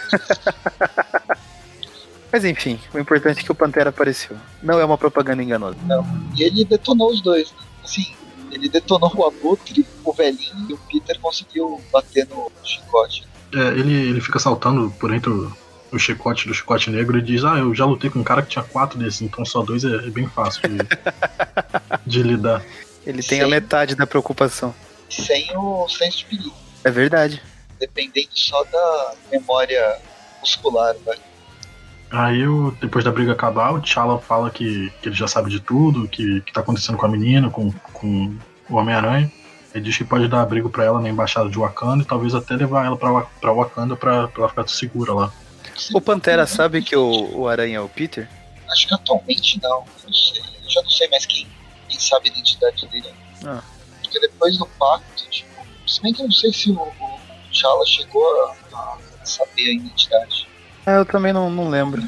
[2.31, 4.37] Mas enfim, o importante é que o Pantera apareceu.
[4.63, 5.77] Não é uma propaganda enganosa.
[6.35, 7.57] E ele detonou os dois, né?
[7.83, 8.13] Assim,
[8.51, 13.25] ele detonou o Abutre, o velhinho, e o Peter conseguiu bater no chicote.
[13.53, 15.51] É, ele, ele fica saltando por entre o,
[15.91, 18.49] o chicote do chicote negro e diz: Ah, eu já lutei com um cara que
[18.49, 20.77] tinha quatro desses, então só dois é, é bem fácil de,
[22.07, 22.63] de lidar.
[23.05, 23.49] Ele tem a Sim.
[23.51, 24.73] metade da preocupação.
[25.09, 26.53] Sem o senso de perigo.
[26.83, 27.41] É verdade.
[27.79, 29.97] Dependendo só da memória
[30.39, 31.17] muscular, vai.
[32.11, 35.59] Aí, o- depois da briga acabar, o T'Challa fala que, que ele já sabe de
[35.59, 38.35] tudo, que, que tá acontecendo com a menina, com, com
[38.69, 39.31] o Homem-Aranha.
[39.73, 42.55] Ele diz que pode dar abrigo pra ela na embaixada de Wakanda e talvez até
[42.55, 45.31] levar ela pra, pra Wakanda pra, pra ela ficar segura lá.
[45.93, 48.27] O Pantera sabe que o, o Aranha é o Peter?
[48.69, 49.69] Acho que atualmente não.
[49.79, 50.41] Eu não sei.
[50.63, 51.47] Eu já não sei mais quem,
[51.91, 53.13] quem sabe a identidade dele.
[53.45, 53.61] Ah.
[54.01, 55.51] Porque depois do pacto, tipo.
[55.87, 57.19] Se bem que eu não sei se o, o
[57.51, 60.47] T'Challa chegou a, a saber a identidade.
[60.85, 62.01] Ah, eu também não, não lembro.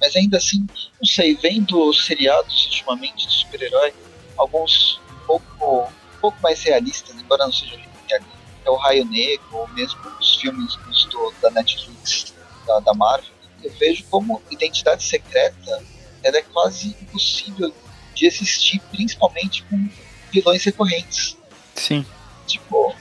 [0.00, 0.66] Mas ainda assim,
[1.00, 3.94] não sei, vendo os seriados ultimamente de super-herói,
[4.36, 8.22] alguns um pouco, um pouco mais realistas, embora não seja realista,
[8.64, 10.76] é o Raio Negro, ou mesmo os filmes
[11.10, 12.34] do, da Netflix,
[12.66, 13.30] da, da Marvel,
[13.64, 15.82] eu vejo como identidade secreta
[16.26, 17.72] ela é quase impossível
[18.16, 19.88] de existir, principalmente com
[20.32, 21.36] vilões recorrentes.
[21.74, 22.04] Sim.
[22.46, 22.94] Tipo,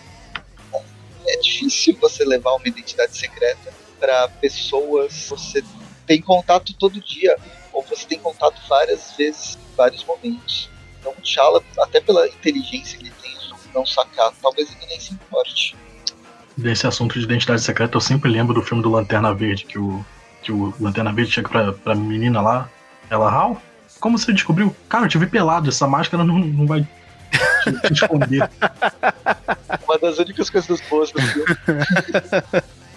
[1.25, 5.63] é difícil você levar uma identidade secreta para pessoas que você
[6.05, 7.35] tem contato todo dia,
[7.73, 10.69] ou você tem contato várias vezes, em vários momentos.
[10.99, 13.35] Então, o T'Challa, até pela inteligência que ele tem,
[13.75, 15.75] não sacar, talvez ele nem se importe.
[16.55, 20.05] Desse assunto de identidade secreta, eu sempre lembro do filme do Lanterna Verde, que o,
[20.41, 22.69] que o Lanterna Verde chega pra, pra menina lá,
[23.09, 23.61] ela, Hal,
[23.99, 24.75] como você descobriu?
[24.89, 28.49] Cara, eu te vi pelado, essa máscara não, não vai te, te esconder.
[29.85, 31.55] Uma das únicas coisas boas do filme.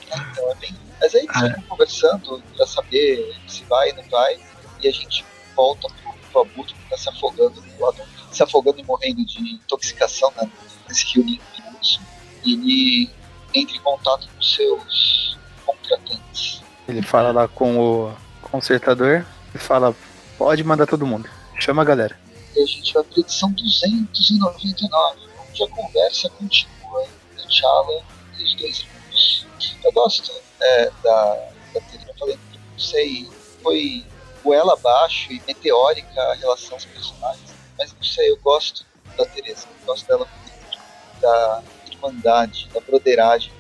[0.07, 0.75] então, é bem...
[1.01, 1.63] Mas aí eles Ah, é.
[1.69, 4.37] conversando pra saber se vai ou não vai,
[4.83, 8.81] e a gente volta pro, pro Abutre que tá se afogando do lado, se afogando
[8.81, 10.51] e morrendo de intoxicação né,
[10.89, 12.01] nesse rio limposo.
[12.45, 13.11] E ele
[13.55, 16.63] entra em contato com seus contratantes.
[16.89, 19.95] Ele fala lá com o consertador e fala:
[20.39, 21.29] pode mandar todo mundo.
[21.59, 22.19] Chama a galera.
[22.57, 28.03] E a gente vai pra edição 299, onde a conversa continua entre T'Challa
[28.39, 29.47] e os dois irmãos.
[29.85, 32.39] Eu gosto é, da, da Teresa, eu falei,
[32.73, 33.29] não sei,
[33.63, 34.07] foi
[34.43, 39.67] goela abaixo e meteórica a relação dos personagens, mas não sei, eu gosto da Teresa,
[39.81, 40.27] eu gosto dela
[41.21, 43.53] da irmandade, da broderagem.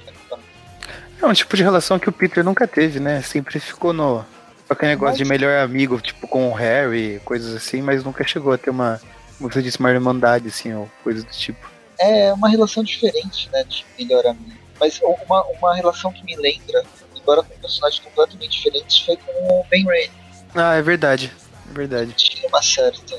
[1.20, 3.20] É um tipo de relação que o Peter nunca teve, né?
[3.22, 4.24] Sempre ficou no.
[4.68, 8.52] Aquele negócio de Mas- melhor amigo, tipo com o Harry, coisas assim, mas nunca chegou
[8.52, 9.00] a ter uma.
[9.38, 11.70] Como você disse, uma irmandade, assim, ou coisa do tipo.
[11.98, 14.52] É uma relação diferente, né, de melhor amigo.
[14.78, 16.84] Mas uma, uma relação que me lembra,
[17.16, 20.10] embora com personagens completamente diferentes, foi com o Ben Ray.
[20.54, 21.32] Ah, é verdade.
[21.70, 22.12] É verdade.
[22.12, 23.14] tinha uma certa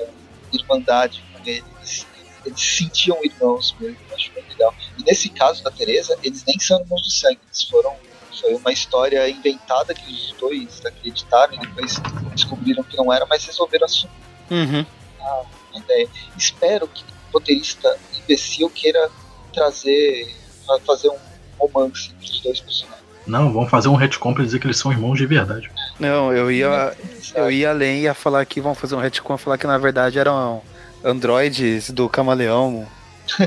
[0.54, 2.06] irmandade com eles.
[2.46, 4.74] Eles se sentiam irmãos mesmo, eu acho bem legal.
[4.98, 7.96] E nesse caso da Teresa, eles nem são irmãos de sangue, eles foram.
[8.40, 12.00] Foi uma história inventada que os dois acreditaram e depois
[12.34, 14.14] descobriram que não era, mas resolveram assumir
[14.52, 14.86] Uhum.
[15.22, 16.08] a ideia.
[16.38, 19.10] Espero que o roteirista imbecil queira
[19.54, 21.18] trazer, fa- fazer um
[21.60, 23.00] romance entre os dois personagens.
[23.28, 25.70] Não, vamos fazer um retcon pra dizer que eles são irmãos de verdade.
[26.00, 26.96] Não, eu ia,
[27.36, 30.18] eu ia além e ia falar que vão fazer um retcon, falar que na verdade
[30.18, 30.64] eram
[31.04, 32.88] androides do camaleão.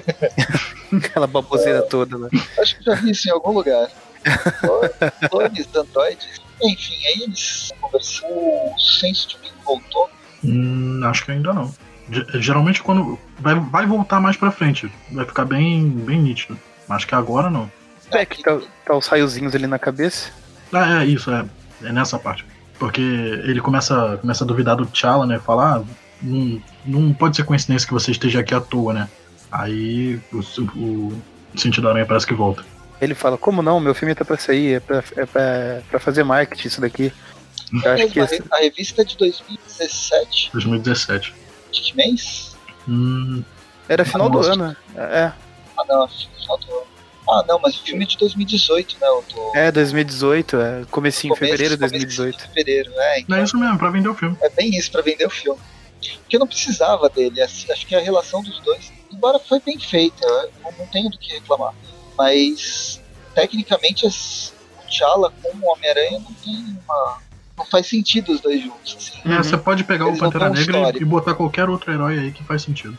[0.93, 2.29] Aquela baboseira é, toda, né?
[2.59, 3.89] Acho que já vi isso em algum lugar.
[5.29, 6.41] Clones, androides.
[6.63, 8.29] Enfim, aí eles conversam.
[8.31, 10.11] O senso de mim voltou.
[10.45, 11.75] Hum, acho que ainda não.
[12.35, 13.19] Geralmente quando.
[13.39, 14.91] Vai, vai voltar mais pra frente.
[15.11, 16.59] Vai ficar bem, bem nítido.
[16.89, 17.71] Acho que agora não.
[18.11, 20.31] É que tá, tá os raiozinhos ali na cabeça.
[20.73, 21.45] Ah, é isso, é.
[21.83, 22.45] É nessa parte.
[22.79, 25.39] Porque ele começa, começa a duvidar do T'Challa, né?
[25.39, 25.85] Falar, ah,
[26.21, 29.09] não, não pode ser coincidência que você esteja aqui à toa, né?
[29.51, 31.23] Aí o, o,
[31.55, 32.65] o sentido da aranha parece que volta.
[33.03, 33.81] Ele fala, como não?
[33.81, 37.13] Meu filme tá pra sair, é pra, é pra, pra fazer marketing isso daqui.
[37.85, 38.45] Eu acho que esse...
[38.53, 40.51] A revista é de 2017.
[40.53, 41.35] 2017.
[41.73, 42.57] De que mês?
[42.87, 43.43] Hum,
[43.89, 44.77] Era final do ano.
[44.95, 45.33] É.
[45.77, 46.87] Ah não, final do ano.
[47.29, 49.07] Ah, não, mas o filme é de 2018, né?
[49.33, 49.53] Tô...
[49.57, 50.85] É, 2018, é.
[50.89, 52.49] Comecinho, Começo, fevereiro de 2018.
[52.49, 53.19] Fevereiro, né?
[53.21, 54.37] Então, é isso mesmo, pra vender o filme.
[54.41, 55.59] É bem isso, pra vender o filme.
[56.21, 59.79] Porque eu não precisava dele, assim, acho que a relação dos dois, embora foi bem
[59.79, 61.73] feita, eu não tenho do que reclamar.
[62.17, 63.01] Mas,
[63.35, 64.11] tecnicamente, o
[64.87, 67.19] T'Challa com o Homem-Aranha não tem uma.
[67.57, 68.97] Não faz sentido os dois juntos.
[68.97, 69.33] Assim.
[69.33, 72.43] É, você pode pegar Eles o Pantera Negra e botar qualquer outro herói aí que
[72.45, 72.99] faz sentido.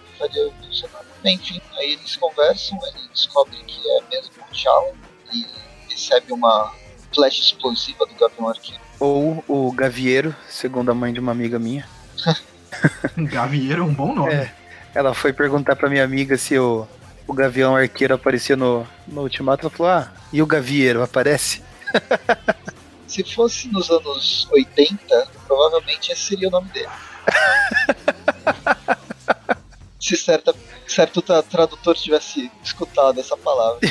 [1.26, 4.94] Enfim, aí eles conversam, ele descobre que é mesmo o T'Challa
[5.34, 5.46] e
[5.90, 6.72] recebe uma
[7.14, 8.82] flecha explosiva do Gavião Arqueiro.
[9.00, 11.88] Ou o Gavieiro, segundo a mãe de uma amiga minha.
[13.18, 14.34] Gavieiro é um bom nome.
[14.34, 14.54] É,
[14.94, 16.88] ela foi perguntar pra minha amiga se o,
[17.28, 19.66] o Gavião Arqueiro aparecia no, no Ultimato.
[19.66, 21.64] Ela falou: Ah, e o Gavieiro aparece?
[23.08, 26.90] se fosse nos anos 80, provavelmente esse seria o nome dele.
[30.00, 30.54] se certa
[30.88, 33.80] certo tradutor tivesse escutado essa palavra.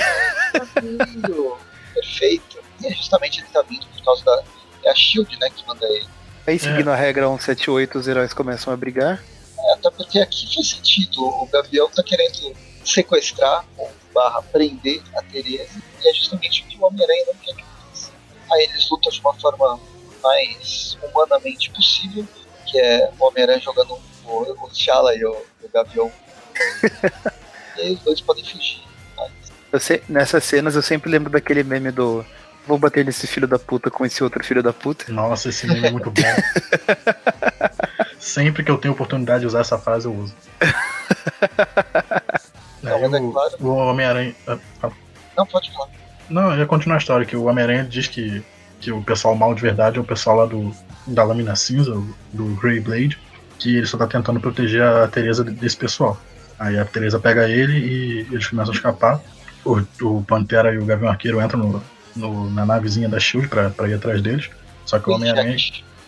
[1.95, 2.59] Perfeito.
[2.81, 4.43] E é justamente ele tá vindo por causa da.
[4.85, 6.07] É a Shield, né, que manda ele.
[6.47, 6.93] Aí, seguindo é.
[6.93, 9.23] a regra 178, os heróis começam a brigar.
[9.57, 11.25] É, até porque aqui faz sentido.
[11.25, 12.53] O Gavião tá querendo
[12.85, 15.81] sequestrar ou barra prender a Teresa.
[16.03, 18.13] E é justamente o que o Homem-Aranha não quer que faça.
[18.53, 19.81] Aí eles lutam de uma forma
[20.23, 22.27] mais humanamente possível,
[22.67, 26.13] que é o Homem-Aranha jogando o, o T'Challa e o, o Gavião
[27.77, 28.83] e aí os dois podem fugir.
[29.17, 29.83] Mas...
[29.83, 32.25] Sei, nessas cenas eu sempre lembro daquele meme do
[32.67, 35.11] Vou bater nesse filho da puta com esse outro filho da puta.
[35.13, 36.23] Nossa, esse meme é muito bom.
[38.21, 40.35] sempre que eu tenho oportunidade de usar essa frase, eu uso.
[42.83, 43.57] Não, é, o, claro.
[43.61, 44.35] o Homem-Aranha.
[44.47, 44.91] Ah.
[45.37, 45.89] Não, pode falar.
[46.29, 48.43] Não, eu ia continuar a história, que o Homem-Aranha diz que,
[48.81, 50.75] que o pessoal mal de verdade é o pessoal lá do,
[51.07, 51.93] da lâmina cinza,
[52.33, 53.19] do Grey Blade,
[53.59, 56.19] que ele só tá tentando proteger a Teresa desse pessoal.
[56.59, 59.21] Aí a Teresa pega ele e eles começam a escapar.
[59.65, 61.85] O, o Pantera e o Gavião Arqueiro entram no,
[62.17, 64.51] no, na navezinha da Shield pra, pra ir atrás deles.
[64.85, 65.57] Só que o Homem-Aranha.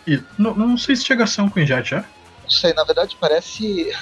[0.07, 2.05] E não, não sei se chega a ser um Queen Jet, é?
[2.43, 3.93] Não sei, na verdade parece.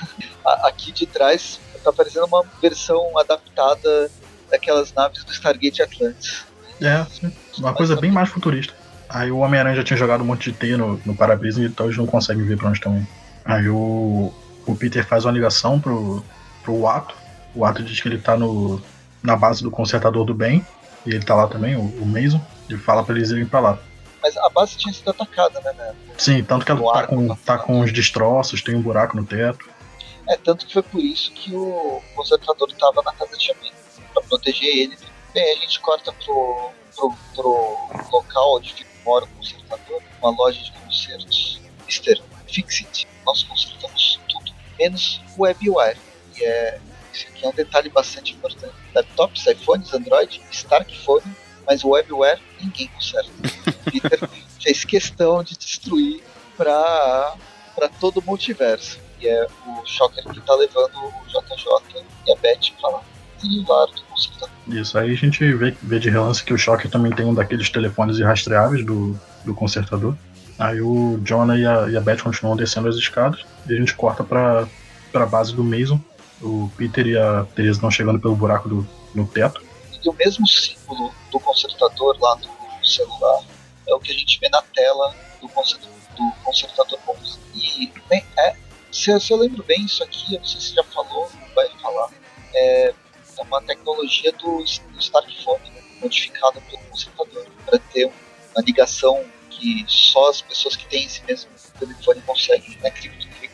[0.64, 4.10] Aqui de trás tá parecendo uma versão adaptada
[4.50, 6.44] daquelas naves do Stargate Atlantis.
[6.80, 7.32] É, sim.
[7.58, 8.74] uma coisa bem mais futurista.
[9.08, 11.98] Aí o Homem-Aranha já tinha jogado um monte de teia no, no para-brisa, então eles
[11.98, 13.06] não conseguem ver pra onde estão indo.
[13.44, 14.32] Aí o,
[14.66, 16.24] o Peter faz uma ligação pro,
[16.62, 17.14] pro Ato.
[17.54, 18.80] O Ato diz que ele tá no,
[19.22, 20.64] na base do Consertador do Bem.
[21.04, 22.40] E ele tá lá também, o, o Mason.
[22.68, 23.78] Ele fala pra eles irem pra lá.
[24.22, 25.72] Mas a base tinha sido atacada, né?
[25.76, 25.94] né?
[26.16, 29.68] Sim, tanto que ela tá com, tá com os destroços, tem um buraco no teto.
[30.32, 33.72] É, tanto que foi por isso que o Consertador tava na casa de Xamim,
[34.14, 34.98] pra proteger ele.
[35.34, 37.78] Bem, a gente corta pro, pro, pro
[38.10, 41.60] local onde mora o Consertador, uma loja de concertos.
[41.82, 42.22] Mr.
[42.48, 43.06] Fixit.
[43.26, 45.98] Nós consertamos tudo, menos o WebWire
[46.32, 46.80] que é
[47.12, 48.74] isso aqui é um detalhe bastante importante.
[48.94, 53.30] Laptops, iPhones, Android, Stark Phone, mas o WebWare ninguém conserta.
[53.90, 54.28] Peter
[54.60, 56.22] fez questão de destruir
[56.56, 57.36] para
[58.00, 58.98] todo o multiverso.
[59.22, 63.02] E é o Shocker que está levando o JJ e a Beth para lá.
[63.44, 64.50] E do consertador.
[64.68, 67.68] Isso, aí a gente vê, vê de relance que o Shocker também tem um daqueles
[67.70, 70.16] telefones irrastreáveis do, do consertador.
[70.58, 73.94] Aí o Jonah e a, e a Beth continuam descendo as escadas e a gente
[73.94, 74.68] corta para
[75.14, 76.00] a base do Mason,
[76.40, 79.62] o Peter e a Teresa estão chegando pelo buraco do, no teto.
[80.04, 83.44] E o mesmo símbolo do consertador lá no celular
[83.88, 86.98] é o que a gente vê na tela do consertador, do consertador
[87.54, 88.56] E bem, é,
[88.92, 92.10] se, se, eu lembro bem, isso aqui, eu não sei se já falou, vai falar,
[92.54, 92.94] é,
[93.38, 99.84] é uma tecnologia do, do Starkphone, né, modificada pelo consertador, para ter uma ligação que
[99.88, 102.90] só as pessoas que têm esse mesmo telefone conseguem, né,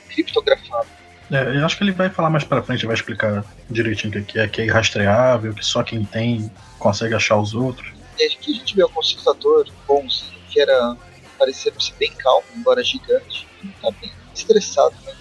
[0.08, 0.88] criptografado.
[1.30, 4.38] É, eu acho que ele vai falar mais pra frente, vai explicar direitinho o que
[4.38, 7.92] é, que é irrastreável, que só quem tem consegue achar os outros.
[8.18, 10.96] E aqui a gente vê o consultador bonzinho, que era
[11.38, 13.46] parecendo ser bem calmo, embora gigante.
[13.82, 15.14] Tá bem estressado, né?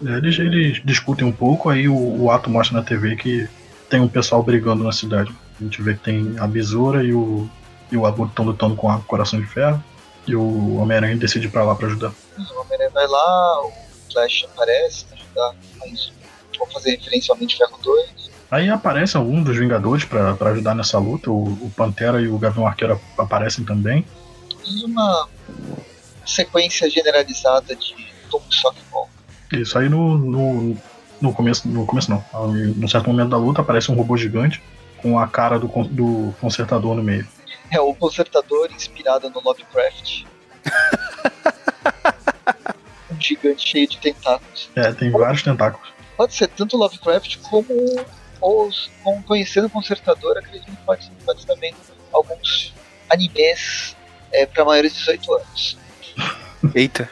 [0.00, 3.48] Eles, eles discutem um pouco, aí o, o ato mostra na TV que
[3.88, 5.34] tem um pessoal brigando na cidade.
[5.60, 7.48] A gente vê que tem a Besoura e o,
[7.90, 9.82] e o Abutre estão lutando com a Coração de Ferro.
[10.26, 12.12] E o Homem-Aranha decide ir pra lá pra ajudar.
[12.38, 13.72] O Homem-Aranha vai lá, o
[14.10, 15.54] Flash aparece pra ajudar,
[16.58, 18.30] vou fazer referência ao de Ferro 2.
[18.50, 21.30] Aí aparece algum dos Vingadores pra pra ajudar nessa luta.
[21.30, 24.06] O, o Pantera e o Gavião Arqueiro aparecem também.
[24.84, 25.28] Uma
[26.24, 27.94] sequência generalizada de
[28.30, 29.08] Tom Sockball.
[29.52, 30.76] Isso aí no, no,
[31.20, 31.68] no começo.
[31.68, 32.24] No começo não.
[32.76, 34.62] Num certo momento da luta aparece um robô gigante
[34.98, 37.26] com a cara do, do consertador no meio.
[37.70, 40.24] É o consertador inspirado no Lovecraft.
[43.10, 44.70] um gigante cheio de tentáculos.
[44.74, 45.92] É, tem vários tentáculos.
[46.16, 47.66] Pode ser tanto Lovecraft como
[48.40, 51.74] os como conhecendo o consertador, acredito que pode, pode também
[52.12, 52.74] alguns
[53.10, 53.96] animes
[54.32, 55.78] é, para maiores de 18 anos.
[56.74, 57.10] Eita.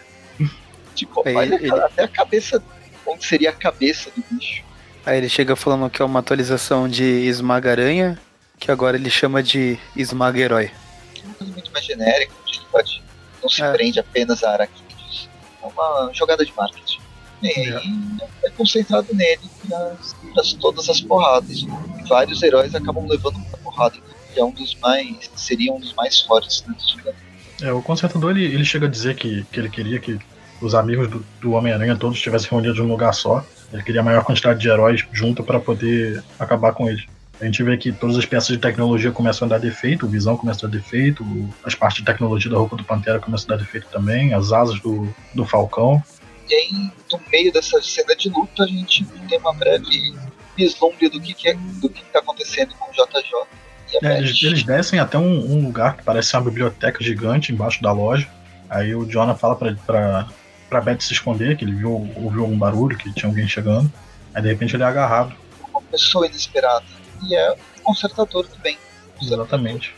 [1.07, 2.62] Tipo, Aí olha ele- até a cabeça,
[3.07, 4.62] onde seria a cabeça do bicho.
[5.05, 8.19] Aí ele chega falando que é uma atualização de Esmaga-Aranha,
[8.59, 10.71] que agora ele chama de Esmaga-Herói.
[10.71, 13.03] É uma coisa muito mais genérica, onde ele pode,
[13.43, 13.73] não se É.
[13.73, 15.29] prende apenas a aracnídeos.
[15.62, 17.01] É uma jogada de marketing.
[17.43, 17.73] E aí
[18.45, 19.97] é concentrado nele para
[20.61, 21.67] todas as porradas.
[22.09, 23.97] Vários heróis acabam levando muita porrada.
[24.37, 25.29] E é um dos mais.
[25.35, 26.79] seria um dos mais fortes campo.
[27.61, 30.19] É, o consertador ele, ele chega a dizer que, que ele queria que
[30.62, 33.44] os amigos do, do Homem-Aranha todos estivessem reunidos num lugar só.
[33.72, 37.05] Ele queria a maior quantidade de heróis junto para poder acabar com eles.
[37.40, 40.37] A gente vê que todas as peças de tecnologia começam a dar defeito, o Visão
[40.37, 41.25] começa a dar defeito,
[41.64, 44.79] as partes de tecnologia da roupa do Pantera começam a dar defeito também, as asas
[44.81, 46.01] do, do Falcão.
[46.48, 50.14] E aí, no meio dessa cena de luta, a gente tem uma breve
[50.57, 53.62] vislumbre do que, que é, do que está acontecendo com o JJ.
[54.03, 57.83] É, eles, eles descem até um, um lugar que parece ser uma biblioteca gigante embaixo
[57.83, 58.29] da loja.
[58.70, 60.29] Aí o Jonah fala pra, pra,
[60.73, 63.93] pra Beth se esconder, que ele viu, ouviu algum barulho, que tinha alguém chegando.
[64.35, 65.37] Aí de repente ele é agarrado.
[65.69, 66.87] uma pessoa inesperada.
[67.29, 68.79] E é o consertador do bem.
[69.21, 69.95] Exatamente.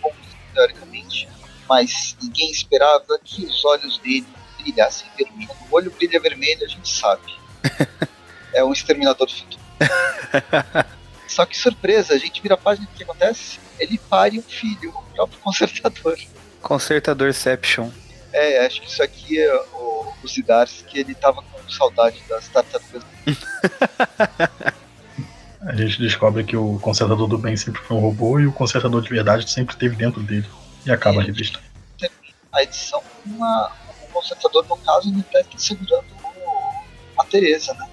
[0.53, 1.29] Teoricamente.
[1.69, 4.27] Mas ninguém esperava que os olhos dele
[4.61, 5.51] brilhassem vermelho.
[5.71, 7.23] O olho brilha vermelho, a gente sabe.
[8.53, 9.63] é um exterminador do futuro.
[11.29, 13.61] Só que surpresa, a gente vira a página o que acontece?
[13.79, 16.19] Ele pare um filho, o próprio consertador.
[16.61, 17.91] Consertadorception.
[18.35, 20.27] É, acho que isso aqui é o, o
[20.89, 23.03] que ele tava com saudade das tartarugas.
[25.61, 29.01] A gente descobre que o consertador do bem sempre foi um robô e o consertador
[29.01, 30.47] de verdade sempre esteve dentro dele.
[30.85, 31.59] E acaba a revista.
[32.53, 37.89] a edição, uma, o consertador, no caso, ele está segurando o- a Teresa, né?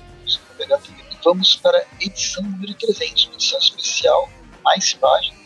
[0.58, 0.80] Pegar.
[0.90, 4.30] E vamos para a edição número 300, uma edição especial,
[4.64, 5.40] mais páginas,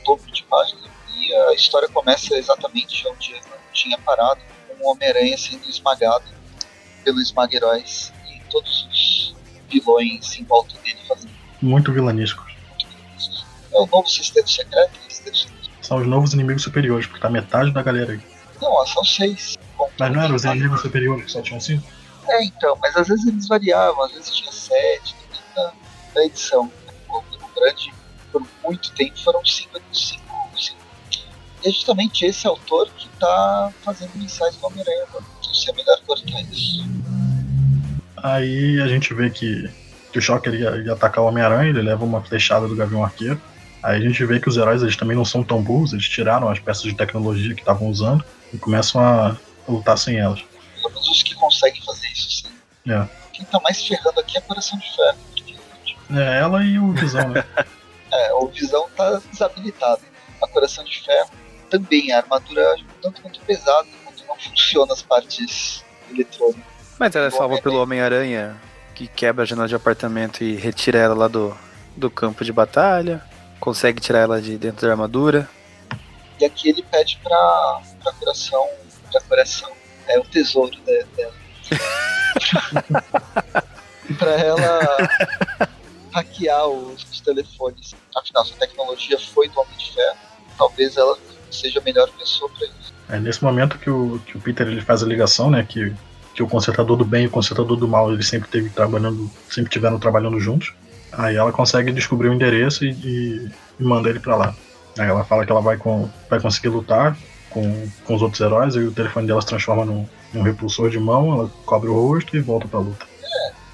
[0.00, 0.81] um dobro de páginas.
[1.32, 6.26] E a história começa exatamente onde ela tinha parado, com o Homem-Aranha sendo esmagado
[7.02, 9.34] pelos esmagueróis e todos os
[9.70, 12.44] vilões em volta dele fazendo Muito vilanesco.
[13.72, 15.70] É o novo Sexteto Secreto, Sexteto Secreto.
[15.80, 18.20] São os novos inimigos superiores, porque tá metade da galera aí.
[18.60, 19.56] Não, são seis.
[19.78, 21.90] Bom, Mas não eram os inimigos superiores que só tinham cinco?
[22.28, 25.72] É, então, mas às vezes eles variavam, às vezes tinha sete, depende da,
[26.14, 26.70] da edição.
[27.08, 27.22] O
[27.58, 27.90] Grande,
[28.30, 30.21] por muito tempo, foram cinco, cinco, cinco.
[31.64, 35.24] É justamente esse autor que tá fazendo mensais do Homem-Aranha agora.
[35.46, 36.84] Não sei melhor cortar isso.
[38.16, 39.68] Aí a gente vê que,
[40.12, 43.40] que o Shocker ia, ia atacar o Homem-Aranha, ele leva uma flechada do Gavião Arqueiro.
[43.82, 46.48] Aí a gente vê que os heróis eles também não são tão burros, eles tiraram
[46.48, 49.36] as peças de tecnologia que estavam usando e começam a
[49.68, 50.40] lutar sem elas.
[50.76, 52.92] Pelo menos os que conseguem fazer isso, sim.
[52.92, 53.08] É.
[53.32, 55.18] Quem tá mais ferrando aqui é Coração de Ferro.
[55.28, 57.44] porque, tipo, É ela e o Visão, né?
[58.14, 60.02] É, o Visão tá desabilitado.
[60.42, 61.30] A Coração de Ferro
[61.72, 66.62] também, a armadura tanto quanto pesada, quanto não funciona as partes eletrônicas.
[66.98, 68.60] Mas ela é salva pelo Homem-Aranha,
[68.94, 71.56] que quebra a janela de apartamento e retira ela lá do,
[71.96, 73.24] do campo de batalha.
[73.58, 75.48] Consegue tirar ela de dentro da armadura.
[76.38, 78.68] E aqui ele pede pra, pra coração.
[79.10, 79.72] Pra coração.
[80.08, 81.34] É o tesouro de- dela.
[84.18, 84.80] pra ela
[86.12, 87.94] hackear os, telefones.
[88.14, 90.18] Afinal, se a tecnologia foi do Homem de Ferro,
[90.58, 91.16] talvez ela
[91.54, 92.92] seja a melhor pessoa pra isso.
[93.08, 95.64] É nesse momento que o, que o Peter ele faz a ligação, né?
[95.68, 95.92] Que,
[96.34, 99.70] que o consertador do bem e o consertador do mal eles sempre teve trabalhando, sempre
[99.70, 100.72] tiveram trabalhando juntos.
[101.12, 103.50] Aí ela consegue descobrir o endereço e, e-
[103.80, 104.54] e manda ele pra lá.
[104.98, 107.16] Aí ela fala que ela vai, com, vai conseguir lutar
[107.50, 110.98] com, com os outros heróis, aí o telefone dela se transforma num, num repulsor de
[110.98, 113.06] mão, ela cobre o rosto e volta pra luta.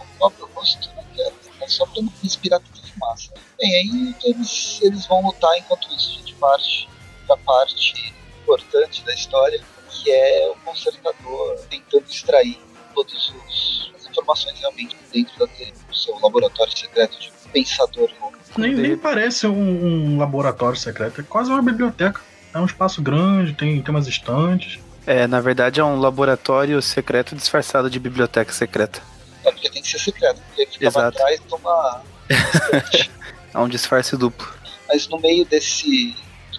[0.01, 1.35] O próprio rosto não quero.
[1.62, 3.31] É só pra não respirar tanta fumaça.
[3.61, 6.89] Bem, aí eles, eles vão lutar enquanto isso a gente parte
[7.29, 9.61] pra parte importante da história.
[9.91, 12.59] que é o consertador tentando extrair
[12.95, 13.33] todas
[13.97, 18.39] as informações realmente dentro da, do seu laboratório secreto de pensador louco.
[18.57, 22.20] Nem, nem parece um, um, laboratório secreto, é quase uma biblioteca.
[22.55, 24.79] É um espaço grande, tem, tem umas estantes.
[25.07, 29.03] É, na verdade é um laboratório secreto disfarçado de biblioteca secreta.
[29.45, 31.16] É, porque tem que ser secreto, porque fica Exato.
[31.16, 32.03] atrás de uma.
[33.55, 34.47] é um disfarce duplo.
[34.87, 36.16] Mas no meio desse.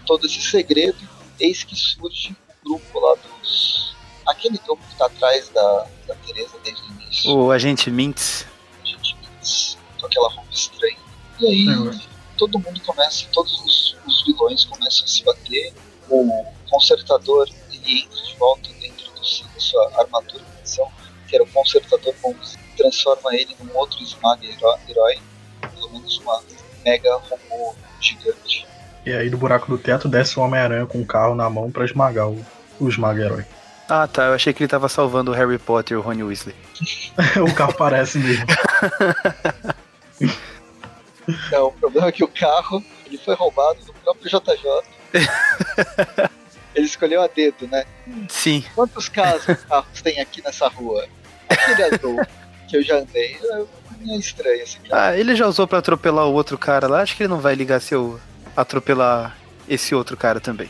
[0.09, 0.97] Todo esse segredo,
[1.39, 3.95] eis que surge o grupo lá dos.
[4.25, 7.37] aquele grupo que tá atrás da, da Teresa desde o início.
[7.37, 8.47] O agente Mintz.
[8.81, 10.97] Agente Mintz, com aquela roupa estranha.
[11.39, 12.37] E aí é.
[12.39, 15.73] todo mundo começa, todos os, os, vilões começam a se bater.
[16.09, 20.91] O consertador ele entra de volta dentro do, da sua armadura de missão,
[21.27, 22.33] que era o consertador bom,
[22.75, 24.43] transforma ele num outro esmaga
[24.87, 25.21] herói,
[25.61, 26.41] pelo menos uma
[26.83, 28.65] mega robô gigante.
[29.05, 31.85] E aí do buraco do teto desce o Homem-Aranha com o carro na mão para
[31.85, 32.45] esmagar o,
[32.79, 33.45] o esmaga herói.
[33.87, 36.55] Ah tá, eu achei que ele tava salvando o Harry Potter e o Rony Weasley.
[37.41, 38.45] o carro parece mesmo.
[41.51, 44.63] Não, o problema é que o carro ele foi roubado do próprio JJ.
[46.75, 47.85] ele escolheu a dedo, né?
[48.27, 48.63] Sim.
[48.75, 51.07] Quantos casos carros tem aqui nessa rua?
[51.47, 52.19] Aquele azul
[52.67, 53.37] que eu já andei.
[54.07, 55.07] É estranho esse cara.
[55.07, 57.01] Ah, ele já usou para atropelar o outro cara lá.
[57.01, 58.19] Acho que ele não vai ligar se eu
[58.61, 59.37] atropelar
[59.67, 60.69] esse outro cara também.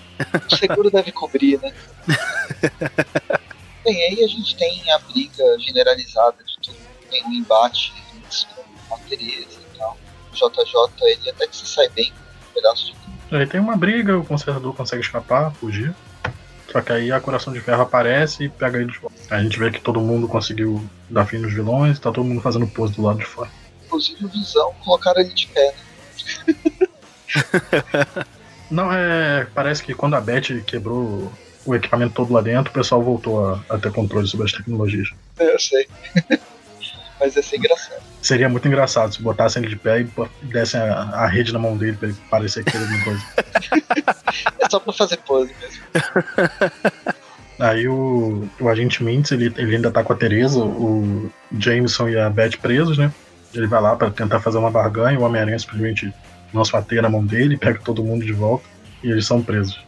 [0.49, 1.73] O seguro deve cobrir, né?
[3.83, 6.77] Bem, aí a gente tem a briga generalizada de tudo.
[7.09, 7.93] Tem um embate
[8.87, 9.97] com a Teresa e tal.
[10.33, 12.13] JJ, ele até que se sai bem
[12.49, 13.37] um pedaço de tudo.
[13.37, 15.95] Aí tem uma briga, o consertador consegue escapar, fugir.
[16.71, 19.15] Só que aí a Coração de Ferro aparece e pega ele de volta.
[19.31, 22.67] A gente vê que todo mundo conseguiu dar fim nos vilões tá todo mundo fazendo
[22.67, 23.49] pose do lado de fora.
[23.85, 25.73] Inclusive o Visão colocaram ele de pé,
[26.47, 26.55] né?
[28.69, 29.47] Não, é.
[29.53, 31.31] Parece que quando a Beth quebrou
[31.65, 35.09] o equipamento todo lá dentro, o pessoal voltou a, a ter controle sobre as tecnologias.
[35.39, 35.87] É, eu sei.
[37.19, 38.01] Mas ia ser engraçado.
[38.21, 40.09] Seria muito engraçado se botassem ele de pé e
[40.45, 43.21] dessem a, a rede na mão dele pra ele parecer que fez alguma coisa.
[44.59, 45.83] é só pra fazer pose mesmo.
[47.59, 52.17] Aí o, o agente Mintz, ele, ele ainda tá com a Teresa, o Jameson e
[52.17, 53.11] a Beth presos, né?
[53.53, 56.13] Ele vai lá para tentar fazer uma barganha, o Homem-Aranha simplesmente
[56.53, 58.65] uma teia na mão dele, pega todo mundo de volta
[59.03, 59.79] e eles são presos.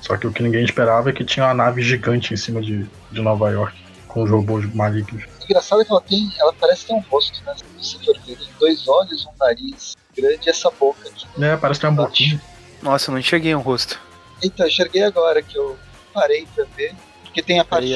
[0.00, 2.86] Só que o que ninguém esperava é que tinha uma nave gigante em cima de,
[3.10, 3.76] de Nova York,
[4.06, 6.32] com os robôs malignos engraçado é que ela tem.
[6.38, 7.54] Ela parece ter um rosto, né?
[7.80, 11.26] Se for ver, tem dois olhos, um nariz grande e essa boca aqui.
[11.42, 12.40] É, parece ter uma boquinha.
[12.82, 13.98] Nossa, eu não enxerguei um rosto.
[14.42, 15.78] Então, enxerguei agora que eu
[16.12, 16.94] parei pra ver.
[17.22, 17.92] Porque tem a parte.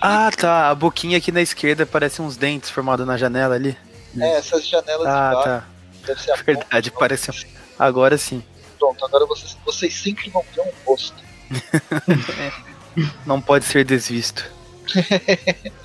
[0.00, 0.70] Ah, tá.
[0.70, 3.76] A boquinha aqui na esquerda parece uns dentes formados na janela ali.
[4.18, 5.64] É, essas janelas ah, de tá.
[6.08, 7.46] Deve ser a Verdade, ponta, parece.
[7.78, 8.42] Agora sim.
[8.78, 11.22] Pronto, agora vocês, vocês sempre vão ver um rosto.
[13.24, 14.44] não pode ser desvisto.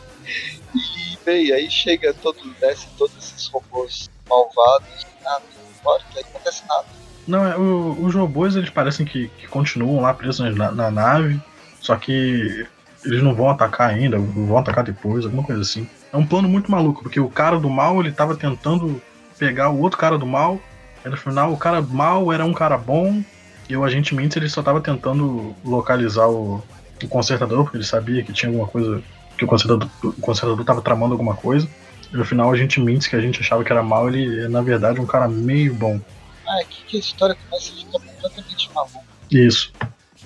[0.76, 5.44] E bem, aí chega todo, desce todos esses robôs malvados, nada,
[5.80, 6.86] embora que aí não acontece nada.
[7.28, 11.40] Não, é, o, os robôs eles parecem que, que continuam lá presos na, na, nave,
[11.80, 12.66] só que
[13.06, 15.88] eles não vão atacar ainda, vão atacar depois, alguma coisa assim.
[16.12, 19.00] É um plano muito maluco, porque o cara do mal ele tava tentando
[19.38, 20.60] pegar o outro cara do mal,
[21.06, 23.24] e no final o cara mal era um cara bom,
[23.70, 26.64] e o agente Mintz ele só tava tentando localizar o,
[27.02, 29.02] o consertador, porque ele sabia que tinha alguma coisa
[29.38, 31.68] que o consertador, o consertador tava tramando alguma coisa.
[32.12, 34.48] E no final a gente mente que a gente achava que era mal, ele é
[34.48, 36.00] na verdade um cara meio bom.
[36.48, 39.04] Ah, é que, que a história começa a ficar completamente maluco.
[39.32, 39.74] Isso.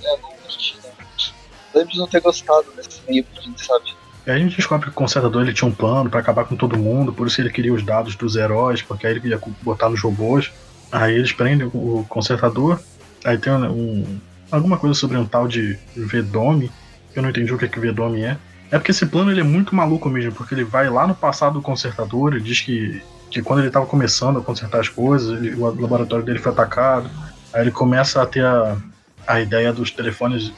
[0.03, 0.89] É, não curti, né?
[1.73, 3.96] Lembro de não ter gostado desse meio que a gente sabe.
[4.27, 6.57] E aí a gente descobre que o consertador ele tinha um plano para acabar com
[6.57, 9.87] todo mundo, por isso ele queria os dados dos heróis, porque aí ele ia botar
[9.87, 10.51] nos robôs.
[10.91, 12.77] Aí eles prendem o consertador,
[13.23, 14.19] aí tem um, um
[14.51, 16.69] alguma coisa sobre um tal de Vedome,
[17.15, 18.37] eu não entendi o que, é que Vedome é.
[18.69, 21.53] É porque esse plano ele é muito maluco mesmo, porque ele vai lá no passado
[21.53, 23.01] do consertador e diz que,
[23.31, 27.09] que quando ele estava começando a consertar as coisas, ele, o laboratório dele foi atacado.
[27.53, 28.75] Aí ele começa a ter a,
[29.25, 30.51] a ideia dos telefones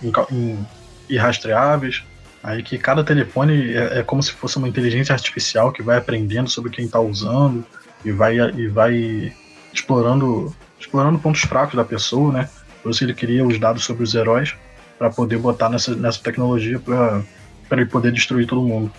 [1.07, 2.03] irrastreáveis.
[2.41, 6.49] Aí que cada telefone é, é, como se fosse uma inteligência artificial que vai aprendendo
[6.49, 7.65] sobre quem está usando
[8.03, 9.33] e vai, e vai
[9.73, 12.49] explorando, explorando pontos fracos da pessoa, né?
[12.81, 14.55] Por isso ele queria os dados sobre os heróis
[14.97, 17.21] para poder botar nessa, nessa tecnologia para
[17.69, 18.91] para ele poder destruir todo mundo.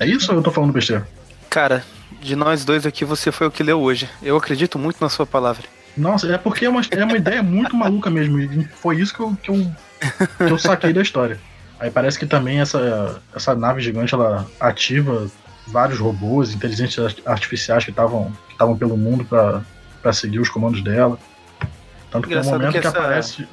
[0.00, 1.06] É isso ou eu tô falando besteira?
[1.50, 1.84] Cara,
[2.20, 4.08] de nós dois aqui, você foi o que leu hoje.
[4.22, 5.64] Eu acredito muito na sua palavra.
[5.96, 8.40] Nossa, é porque é uma, é uma ideia muito maluca mesmo.
[8.40, 9.72] E foi isso que eu, que, eu,
[10.38, 11.38] que eu saquei da história.
[11.80, 15.30] Aí parece que também essa, essa nave gigante ela ativa
[15.66, 21.18] vários robôs, inteligências artificiais que estavam que pelo mundo para seguir os comandos dela.
[22.10, 22.88] Tanto que no momento que, essa...
[22.88, 23.46] aparece.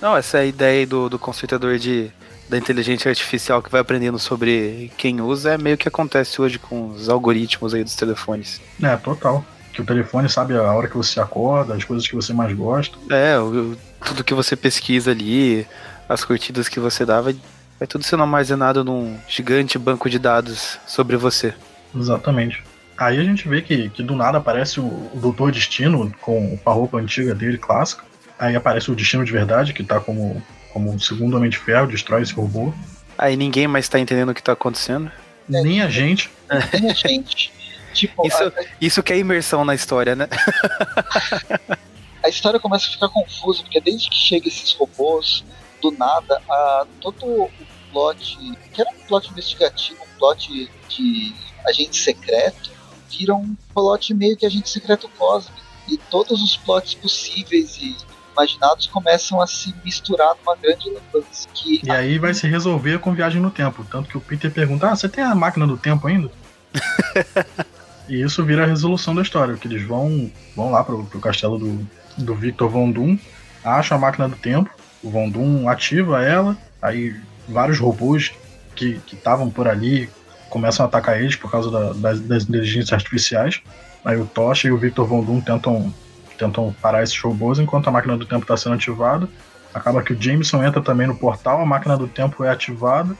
[0.00, 2.10] Não, essa é a ideia aí do, do conceitador de,
[2.48, 6.88] da inteligência artificial que vai aprendendo sobre quem usa é meio que acontece hoje com
[6.88, 8.60] os algoritmos aí dos telefones.
[8.82, 9.44] É, total.
[9.72, 12.96] Que o telefone sabe a hora que você acorda, as coisas que você mais gosta.
[13.10, 15.66] É, o- tudo que você pesquisa ali,
[16.08, 17.36] as curtidas que você dá, vai,
[17.78, 21.54] vai tudo sendo armazenado num gigante banco de dados sobre você.
[21.94, 22.62] Exatamente.
[22.96, 26.70] Aí a gente vê que, que do nada aparece o, o Doutor Destino com a
[26.70, 28.04] roupa antiga dele, clássica.
[28.38, 30.42] Aí aparece o Destino de verdade, que tá como,
[30.72, 32.72] como o segundo Homem de Ferro, destrói esse robô.
[33.16, 35.10] Aí ninguém mais tá entendendo o que tá acontecendo.
[35.48, 36.30] Nem a gente.
[36.70, 37.52] Tem a gente.
[37.92, 40.28] Tipo, Isso- a, Isso que é imersão na história, né?
[42.22, 45.44] a história começa a ficar confusa, porque desde que chegam esses robôs,
[45.90, 47.50] do nada, a, todo o
[47.92, 48.38] plot,
[48.72, 51.34] que era um plot investigativo, um plot de
[51.66, 52.70] agente secreto,
[53.10, 55.62] vira um plot meio que agente secreto cósmico.
[55.88, 57.94] E todos os plots possíveis e
[58.32, 61.46] imaginados começam a se misturar numa grande lambança.
[61.52, 63.84] Que E aí vai se resolver com viagem no tempo.
[63.90, 66.30] Tanto que o Peter pergunta: Ah, você tem a máquina do tempo ainda?
[68.08, 71.58] e isso vira a resolução da história, que eles vão, vão lá pro, pro castelo
[71.58, 73.18] do, do Victor Von Doom,
[73.62, 74.70] acham a máquina do tempo,
[75.04, 77.14] o Von Doom ativa ela, aí
[77.48, 78.32] vários robôs
[78.74, 80.08] que estavam por ali
[80.50, 83.60] começam a atacar eles por causa da- das, das inteligências artificiais.
[84.04, 85.92] Aí o Tocha e o Victor Von Doom tentam,
[86.38, 89.28] tentam parar esses robôs enquanto a máquina do tempo está sendo ativada.
[89.72, 93.16] Acaba que o Jameson entra também no portal, a máquina do tempo é ativada.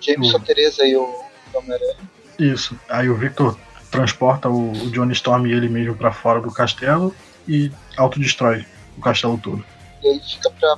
[0.00, 1.22] Jameson, o- Teresa e o
[1.54, 1.96] Homem-Aranha
[2.38, 2.78] Isso.
[2.88, 3.58] Aí o Victor
[3.90, 7.14] transporta o, o Johnny Storm e ele mesmo para fora do castelo
[7.48, 8.64] e autodestrói
[8.96, 9.64] o castelo todo.
[10.02, 10.76] E aí fica pra,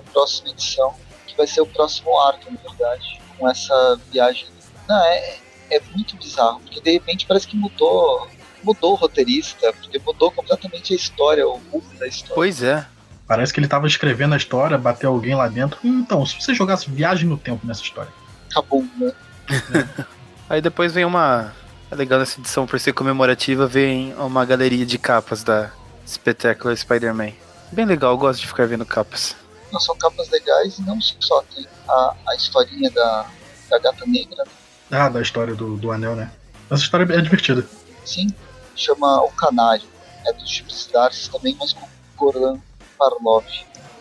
[0.00, 0.94] pra próxima edição,
[1.26, 4.46] que vai ser o próximo arco, na verdade, com essa viagem.
[4.88, 5.36] Não, é,
[5.70, 8.28] é muito bizarro, porque de repente parece que mudou,
[8.62, 12.34] mudou o roteirista, porque mudou completamente a história, o rumo da história.
[12.34, 12.86] Pois é.
[13.26, 15.78] Parece que ele tava escrevendo a história, bateu alguém lá dentro.
[15.84, 18.12] "Hum, Então, se você jogasse viagem no tempo nessa história.
[18.50, 19.12] Acabou, né?
[20.48, 21.52] Aí depois vem uma.
[21.90, 25.70] É legal nessa edição, por ser comemorativa, vem uma galeria de capas da
[26.06, 27.32] Spectacular Spider-Man.
[27.72, 29.36] Bem legal, eu gosto de ficar vendo capas.
[29.72, 33.30] Não, são capas legais e não só tem a, a historinha da,
[33.68, 34.44] da gata negra,
[34.90, 36.32] Ah, da história do, do anel, né?
[36.70, 37.66] Essa história é divertida.
[38.04, 38.28] sim,
[38.74, 39.88] chama O Canário,
[40.26, 41.86] é do Chips Darcy também, mas com
[42.16, 42.58] Goran
[42.98, 43.44] Parlov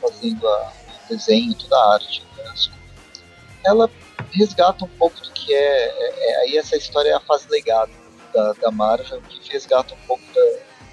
[0.01, 0.74] fazendo a,
[1.05, 2.24] o desenho e toda a arte.
[2.38, 2.53] né?
[3.66, 3.89] Ela
[4.32, 7.91] resgata um pouco do que é, é- é- aí essa história é a fase legada
[8.34, 10.41] da, da Marvel, que resgata um pouco da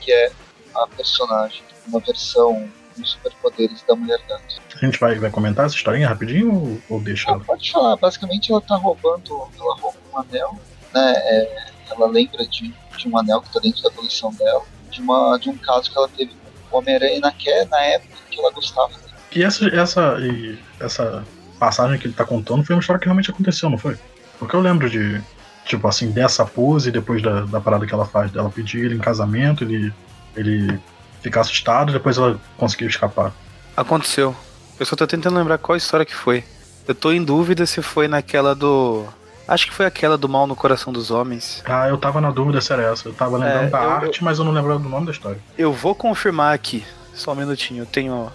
[0.00, 0.32] que é
[0.74, 4.60] a personagem, uma versão com superpoderes da Mulher Gato.
[4.74, 7.40] A gente vai, vai comentar essa historinha rapidinho ou, ou deixa ela?
[7.40, 10.58] pode falar, basicamente ela tá roubando, ela rouba um anel,
[10.94, 11.12] né?
[11.16, 15.38] é, ela lembra de, de um anel que tá dentro da coleção dela, de, uma,
[15.38, 16.32] de um caso que ela teve
[16.70, 17.34] com o Homem-Aranha na,
[17.70, 18.92] na época que ela gostava.
[19.34, 21.24] E essa, essa, e essa
[21.58, 23.96] passagem que ele tá contando foi uma história que realmente aconteceu, não foi?
[24.38, 25.22] Porque eu lembro de,
[25.64, 28.98] tipo assim, dessa pose depois da, da parada que ela faz, dela pedir ele em
[28.98, 29.92] casamento, ele,
[30.36, 30.80] ele
[31.22, 33.32] ficar assustado, depois ela conseguiu escapar.
[33.76, 34.34] Aconteceu.
[34.78, 36.44] Eu só tô tentando lembrar qual história que foi.
[36.86, 39.04] Eu tô em dúvida se foi naquela do.
[39.46, 41.62] Acho que foi aquela do mal no coração dos homens.
[41.66, 43.08] Ah, eu tava na dúvida se era essa.
[43.08, 45.38] Eu tava lembrando É, da eu- arte, mas eu não lembrava do nome da história.
[45.58, 46.84] Eu vou confirmar aqui.
[47.14, 47.82] Só um minutinho.
[47.82, 48.32] Eu tenho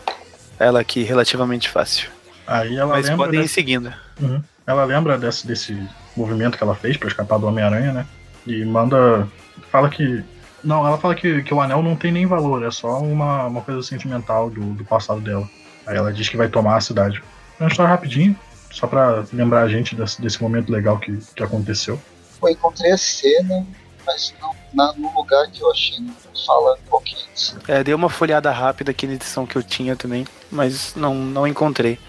[0.59, 2.09] ela aqui relativamente fácil.
[2.45, 3.25] Aí ela Mas lembra.
[3.25, 3.91] podem ir desse- seguindo.
[4.21, 4.41] Uhum.
[4.65, 5.81] Ela lembra desse, desse
[6.15, 8.05] movimento que ela fez pra escapar do Homem-Aranha, né?
[8.45, 9.27] E manda.
[9.71, 10.23] Fala que.
[10.63, 13.61] Não, ela fala que, que o anel não tem nem valor, é só uma, uma
[13.61, 15.47] coisa sentimental do, do passado dela.
[15.85, 17.21] Aí ela diz que vai tomar a cidade.
[17.59, 18.37] É uma história rapidinho,
[18.71, 21.99] só pra lembrar a gente desse, desse momento legal que, que aconteceu.
[22.41, 23.65] Eu encontrei a cena,
[24.05, 26.13] mas não na, no lugar que eu achei, não
[26.45, 27.57] fala qual que é isso.
[27.67, 31.47] É, dei uma folhada rápida aqui na edição que eu tinha também, mas não, não
[31.47, 31.99] encontrei.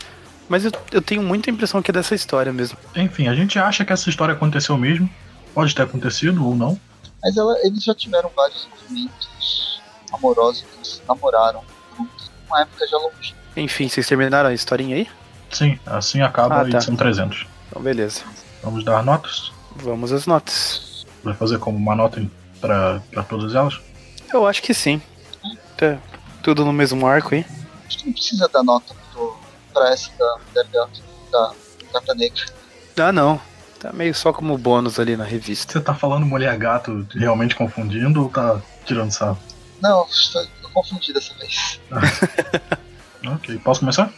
[0.48, 2.78] Mas eu, eu tenho muita impressão que é dessa história mesmo.
[2.96, 5.08] Enfim, a gente acha que essa história aconteceu mesmo.
[5.54, 6.78] Pode ter acontecido ou não.
[7.22, 9.80] Mas ela, eles já tiveram vários movimentos
[10.12, 11.62] amorosos, eles namoraram
[11.96, 13.34] juntos, uma época já longe.
[13.56, 15.08] Enfim, vocês terminaram a historinha aí?
[15.50, 16.68] Sim, assim acaba Ah, a tá.
[16.76, 17.46] edição 300.
[17.68, 18.22] Então, beleza.
[18.62, 19.50] Vamos dar notas?
[19.76, 21.06] Vamos às notas.
[21.24, 22.24] Vai fazer como uma nota
[22.60, 23.80] pra, pra todas elas?
[24.32, 25.00] Eu acho que sim.
[25.76, 25.98] Tá
[26.42, 27.44] tudo no mesmo arco aí.
[27.86, 29.36] Acho que não precisa dar nota pro,
[29.72, 31.02] pra essa da Mulher Gato,
[31.32, 31.52] da
[31.92, 32.44] Gata Negra.
[32.98, 33.40] Ah, não.
[33.80, 35.72] Tá meio só como bônus ali na revista.
[35.74, 39.38] Você tá falando mulher gato realmente confundindo ou tá tirando sarro?
[39.80, 41.80] Não, estou, eu confundi dessa vez.
[43.26, 44.12] Ok, posso começar?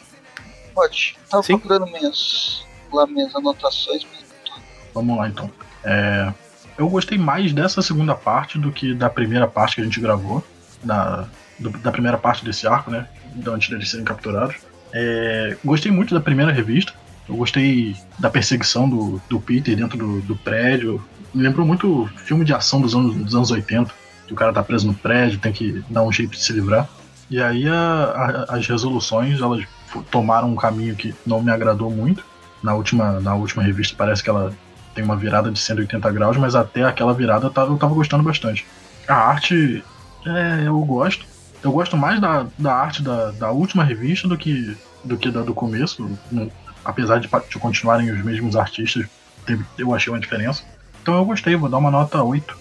[0.75, 1.17] Pode.
[1.31, 1.57] Tava Sim.
[1.59, 4.61] procurando minhas, lá minhas anotações, mas não tô.
[4.95, 5.51] Vamos lá então.
[5.83, 6.33] É,
[6.77, 10.45] eu gostei mais dessa segunda parte do que da primeira parte que a gente gravou.
[10.85, 11.27] Da,
[11.59, 13.09] do- da primeira parte desse arco, né?
[13.37, 14.57] Da antes deles serem capturados.
[14.93, 16.93] É, gostei muito da primeira revista.
[17.31, 21.01] Eu gostei da perseguição do, do Peter dentro do, do prédio.
[21.33, 23.95] Me lembrou muito filme de ação dos anos, dos anos 80.
[24.27, 26.89] Que o cara tá preso no prédio, tem que dar um jeito de se livrar.
[27.31, 29.65] E aí a, a, as resoluções elas
[30.11, 32.25] tomaram um caminho que não me agradou muito.
[32.65, 34.53] Na última, na última revista parece que ela
[34.93, 38.25] tem uma virada de 180 graus, mas até aquela virada eu tava, eu tava gostando
[38.25, 38.67] bastante.
[39.07, 39.85] A arte,
[40.27, 41.25] é, eu gosto.
[41.63, 45.43] Eu gosto mais da, da arte da, da última revista do que, do que da
[45.43, 46.11] do começo.
[46.91, 49.07] Apesar de, de continuarem os mesmos artistas,
[49.47, 50.65] teve, eu achei uma diferença.
[51.03, 52.59] Então eu gostei, vou dar uma nota 8.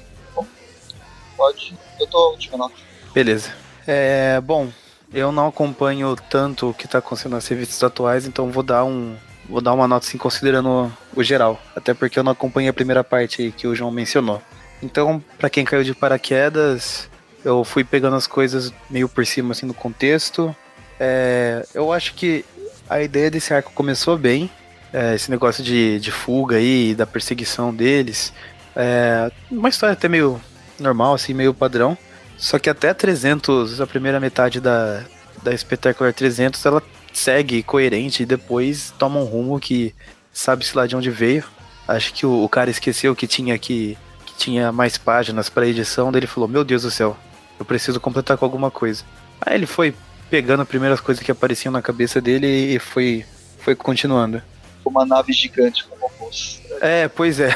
[1.36, 2.76] Pode, eu tô última nota.
[3.14, 3.52] Beleza.
[3.88, 4.70] É, bom,
[5.14, 9.16] eu não acompanho tanto o que está acontecendo nas revistas atuais, então vou dar um
[9.48, 13.04] vou dar uma nota assim considerando o geral, até porque eu não acompanhei a primeira
[13.04, 14.40] parte que o João mencionou.
[14.82, 17.10] Então, para quem caiu de paraquedas,
[17.44, 20.56] eu fui pegando as coisas meio por cima assim no contexto.
[21.00, 22.46] É, eu acho que
[22.90, 24.50] a ideia desse arco começou bem,
[24.92, 28.34] é, esse negócio de, de fuga aí, da perseguição deles.
[28.76, 30.42] É, uma história até meio
[30.80, 31.98] normal, assim, meio padrão.
[32.38, 35.04] Só que até 300, a primeira metade da,
[35.44, 36.82] da Espetacular 300, ela
[37.14, 39.94] segue coerente e depois toma um rumo que
[40.34, 41.44] sabe-se lá de onde veio.
[41.88, 46.12] Acho que o, o cara esqueceu que tinha que, que tinha mais páginas para edição,
[46.12, 47.18] daí ele falou: Meu Deus do céu,
[47.60, 49.04] eu preciso completar com alguma coisa.
[49.42, 49.94] Aí ele foi
[50.30, 53.26] pegando as primeiras coisas que apareciam na cabeça dele e foi,
[53.60, 54.42] foi continuando.
[54.86, 56.62] Uma nave gigante com robôs.
[56.82, 57.54] É, pois é.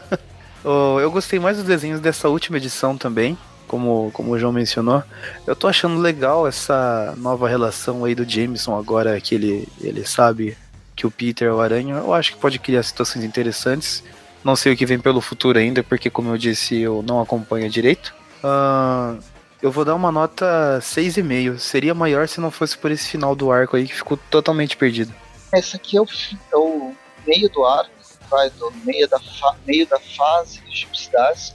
[0.64, 3.36] eu gostei mais dos desenhos dessa última edição também
[3.74, 5.02] como, como o João mencionou.
[5.46, 10.56] Eu tô achando legal essa nova relação aí do Jameson agora que ele, ele sabe
[10.94, 11.96] que o Peter é o Aranha.
[11.96, 14.02] Eu acho que pode criar situações interessantes.
[14.44, 17.68] Não sei o que vem pelo futuro ainda, porque como eu disse, eu não acompanho
[17.68, 18.14] direito.
[18.44, 19.18] Uh,
[19.64, 21.58] eu vou dar uma nota 6,5.
[21.58, 25.14] Seria maior se não fosse por esse final do arco aí que ficou totalmente perdido.
[25.54, 26.06] Esse aqui é o,
[26.52, 26.94] é o
[27.26, 27.90] meio do arco,
[28.28, 29.18] vai do meio da,
[29.66, 31.54] meio da fase de Gypsidas,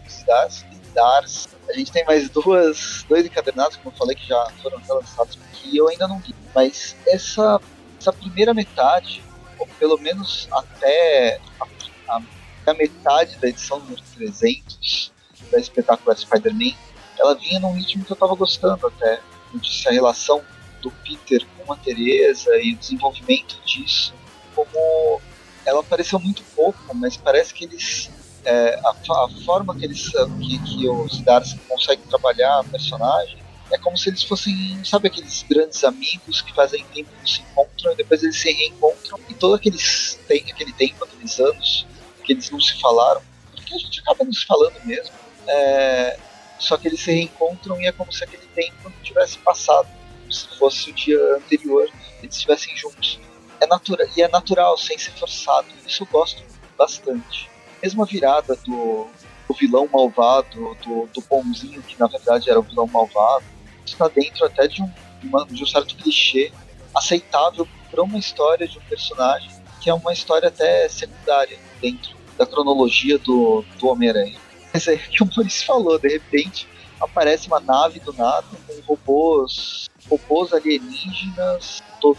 [0.95, 5.37] Dars, a gente tem mais duas, dois encadernados, como eu falei, que já foram lançados
[5.53, 6.33] que eu ainda não vi.
[6.55, 7.61] Mas essa,
[7.99, 9.23] essa primeira metade,
[9.59, 12.21] ou pelo menos até a, a,
[12.65, 15.11] a metade da edição número 300
[15.51, 16.73] da espetacular Spider-Man,
[17.19, 19.21] ela vinha num ritmo que eu tava gostando até.
[19.53, 20.41] Eu disse a relação
[20.81, 24.13] do Peter com a Teresa e o desenvolvimento disso,
[24.55, 25.21] como
[25.65, 28.09] ela apareceu muito pouco, mas parece que eles
[28.45, 30.09] é, a, a, forma que eles
[30.39, 33.37] que, que os Darcy conseguem trabalhar a personagem
[33.71, 37.93] é como se eles fossem, sabe, aqueles grandes amigos que fazem tempo que se encontram
[37.93, 41.85] e depois eles se reencontram e todo aqueles tem aquele tempo, aqueles anos
[42.23, 45.13] que eles não se falaram, porque a gente acaba não se falando mesmo.
[45.47, 46.17] É,
[46.59, 49.87] só que eles se reencontram e é como se aquele tempo não tivesse passado,
[50.29, 51.89] se fosse o dia anterior,
[52.21, 53.19] eles estivessem juntos.
[53.59, 55.67] É natural e é natural, sem ser forçado.
[55.87, 56.43] Isso eu gosto
[56.77, 57.49] bastante
[57.81, 59.07] mesma virada do,
[59.47, 63.45] do vilão malvado, do, do bonzinho, que na verdade era o vilão malvado,
[63.85, 64.91] está dentro até de um,
[65.23, 66.51] uma, de um certo clichê
[66.93, 69.49] aceitável para uma história de um personagem
[69.79, 74.37] que é uma história até secundária dentro da cronologia do, do Homem-Aranha.
[74.73, 76.67] Mas é que o Maurício falou, de repente
[76.99, 82.17] aparece uma nave do nada com robôs, robôs alienígenas, todo,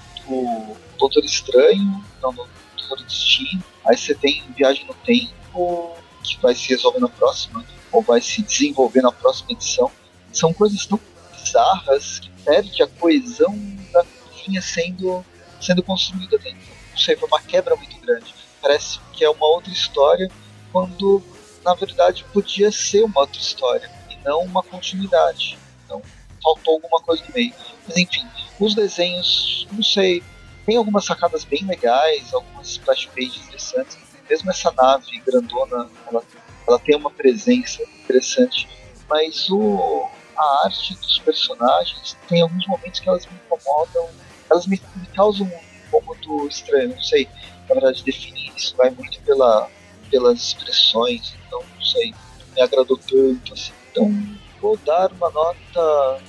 [0.99, 7.01] Doutor Estranho, não, Doutor Destino, aí você tem Viagem no Tempo, que vai se resolver
[7.01, 9.91] na próxima, ou vai se desenvolver na próxima edição,
[10.33, 11.01] são coisas tão
[11.33, 13.55] bizarras que perde a coesão
[13.93, 15.25] da que vinha sendo,
[15.61, 16.61] sendo construída dentro.
[16.91, 18.35] Não sei, foi uma quebra muito grande.
[18.61, 20.31] Parece que é uma outra história,
[20.73, 21.23] quando
[21.65, 25.59] na verdade podia ser uma outra história e não uma continuidade.
[25.85, 26.03] Então
[26.43, 27.53] faltou alguma coisa no meio.
[27.87, 28.27] Mas enfim,
[28.59, 30.23] os desenhos, não sei,
[30.67, 36.23] tem algumas sacadas bem legais, algumas splash pages interessantes mesmo essa nave grandona, ela,
[36.67, 38.69] ela tem uma presença interessante,
[39.09, 44.09] mas o, a arte dos personagens tem alguns momentos que elas me incomodam,
[44.49, 47.29] elas me, me causam um incômodo estranho, não sei,
[47.69, 49.69] na verdade definir isso vai muito pela,
[50.11, 52.15] pelas expressões, então não sei,
[52.55, 53.73] me agradou tanto assim.
[53.91, 54.13] Então
[54.61, 56.23] vou dar uma nota.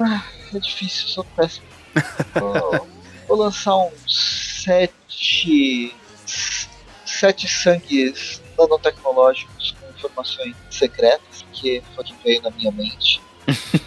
[0.00, 0.24] Ah,
[0.54, 1.66] é difícil, sou péssimo.
[2.34, 2.86] Vou,
[3.28, 5.94] vou lançar um 7
[7.20, 13.20] sete sangues nanotecnológicos com informações secretas, que foi o que veio na minha mente.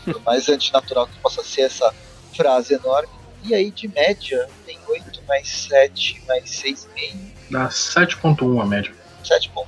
[0.05, 1.93] Por mais antinatural que possa ser essa
[2.35, 3.09] frase enorme.
[3.43, 7.32] E aí, de média, tem 8 mais 7 mais 6,5.
[7.49, 8.93] Dá 7,1 a média.
[9.23, 9.65] 7,1.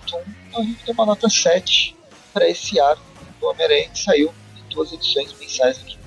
[0.47, 1.95] Então a gente tem uma nota 7
[2.33, 3.03] para esse arco
[3.39, 5.97] do Homem-Aranha que saiu em duas edições mensais aqui.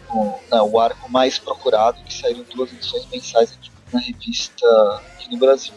[0.51, 4.66] não, o arco mais procurado, que saíram duas edições mensais aqui na revista
[5.14, 5.75] aqui no Brasil.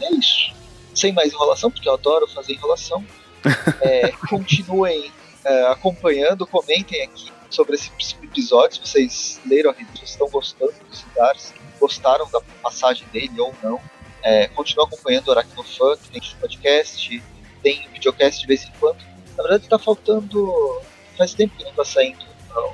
[0.00, 0.54] É isso.
[0.94, 3.04] Sem mais enrolação, porque eu adoro fazer enrolação.
[3.80, 5.12] É, continuem
[5.44, 7.90] é, acompanhando, comentem aqui sobre esse
[8.22, 13.54] episódio, se vocês leram a revista, estão gostando dos lugares, gostaram da passagem dele ou
[13.62, 13.80] não.
[14.26, 17.22] É, continuem acompanhando o Aracnofan, que tem podcast,
[17.62, 18.98] tem videocast de vez em quando.
[19.36, 20.82] Na verdade, está faltando.
[21.16, 22.26] Faz tempo que não está saindo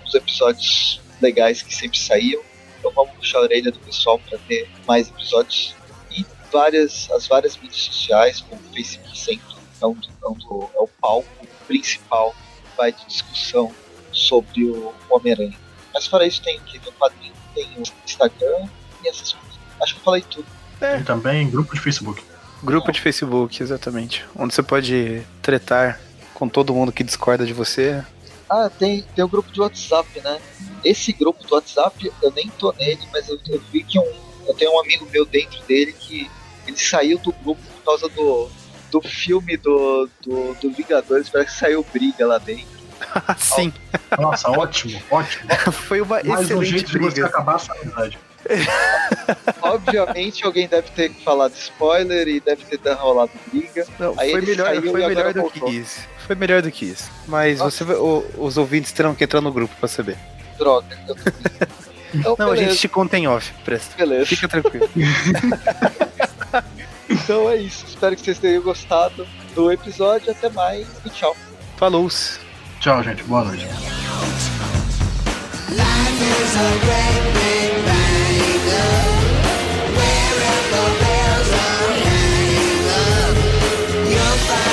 [0.02, 2.42] os episódios legais que sempre saíam.
[2.78, 5.76] Então vamos puxar a orelha do pessoal para ter mais episódios.
[6.10, 10.82] E várias, as várias mídias sociais, como o Facebook sempre, é, um, é, um, é
[10.82, 12.34] o palco principal
[12.78, 13.70] vai de discussão
[14.10, 15.58] sobre o Homem-Aranha.
[15.92, 16.78] Mas fora isso tem o que?
[16.78, 18.68] Tem o quadrinho, tem o Instagram
[19.04, 19.58] e essas coisas.
[19.82, 20.61] Acho que eu falei tudo.
[20.82, 20.96] É.
[20.96, 22.22] Tem também grupo de Facebook.
[22.62, 24.24] Grupo de Facebook, exatamente.
[24.36, 26.00] Onde você pode tretar
[26.34, 28.02] com todo mundo que discorda de você.
[28.50, 30.38] Ah, tem, tem o grupo de WhatsApp, né?
[30.84, 34.12] Esse grupo do WhatsApp, eu nem tô nele, mas eu, eu vi que um,
[34.46, 36.30] eu tenho um amigo meu dentro dele que
[36.66, 38.50] ele saiu do grupo por causa do,
[38.90, 42.82] do filme do, do, do Vingadores, parece que saiu briga lá dentro.
[43.38, 43.72] Sim.
[44.18, 45.48] Nossa, ótimo, ótimo.
[45.72, 47.08] Foi uma Mais excelente um jeito briga.
[47.08, 48.18] de você acabar a amizade.
[49.62, 53.86] Obviamente alguém deve ter falado spoiler e deve ter rolado briga.
[53.98, 55.68] Não, Aí foi melhor, foi melhor do voltou.
[55.68, 56.00] que isso.
[56.26, 57.10] Foi melhor do que isso.
[57.26, 60.16] Mas você, o, os ouvintes terão que entrar no grupo pra saber.
[60.58, 60.98] Droga.
[62.14, 62.66] Então, Não, beleza.
[62.66, 63.96] a gente te conta em off, presta.
[63.96, 64.26] Beleza.
[64.26, 64.86] Fica tranquilo.
[67.08, 67.86] então é isso.
[67.88, 70.30] Espero que vocês tenham gostado do episódio.
[70.30, 71.34] Até mais e tchau.
[71.78, 72.06] Falou.
[72.80, 73.22] Tchau, gente.
[73.24, 73.66] Boa noite.
[75.70, 77.71] Life is a
[84.14, 84.71] Eu faço.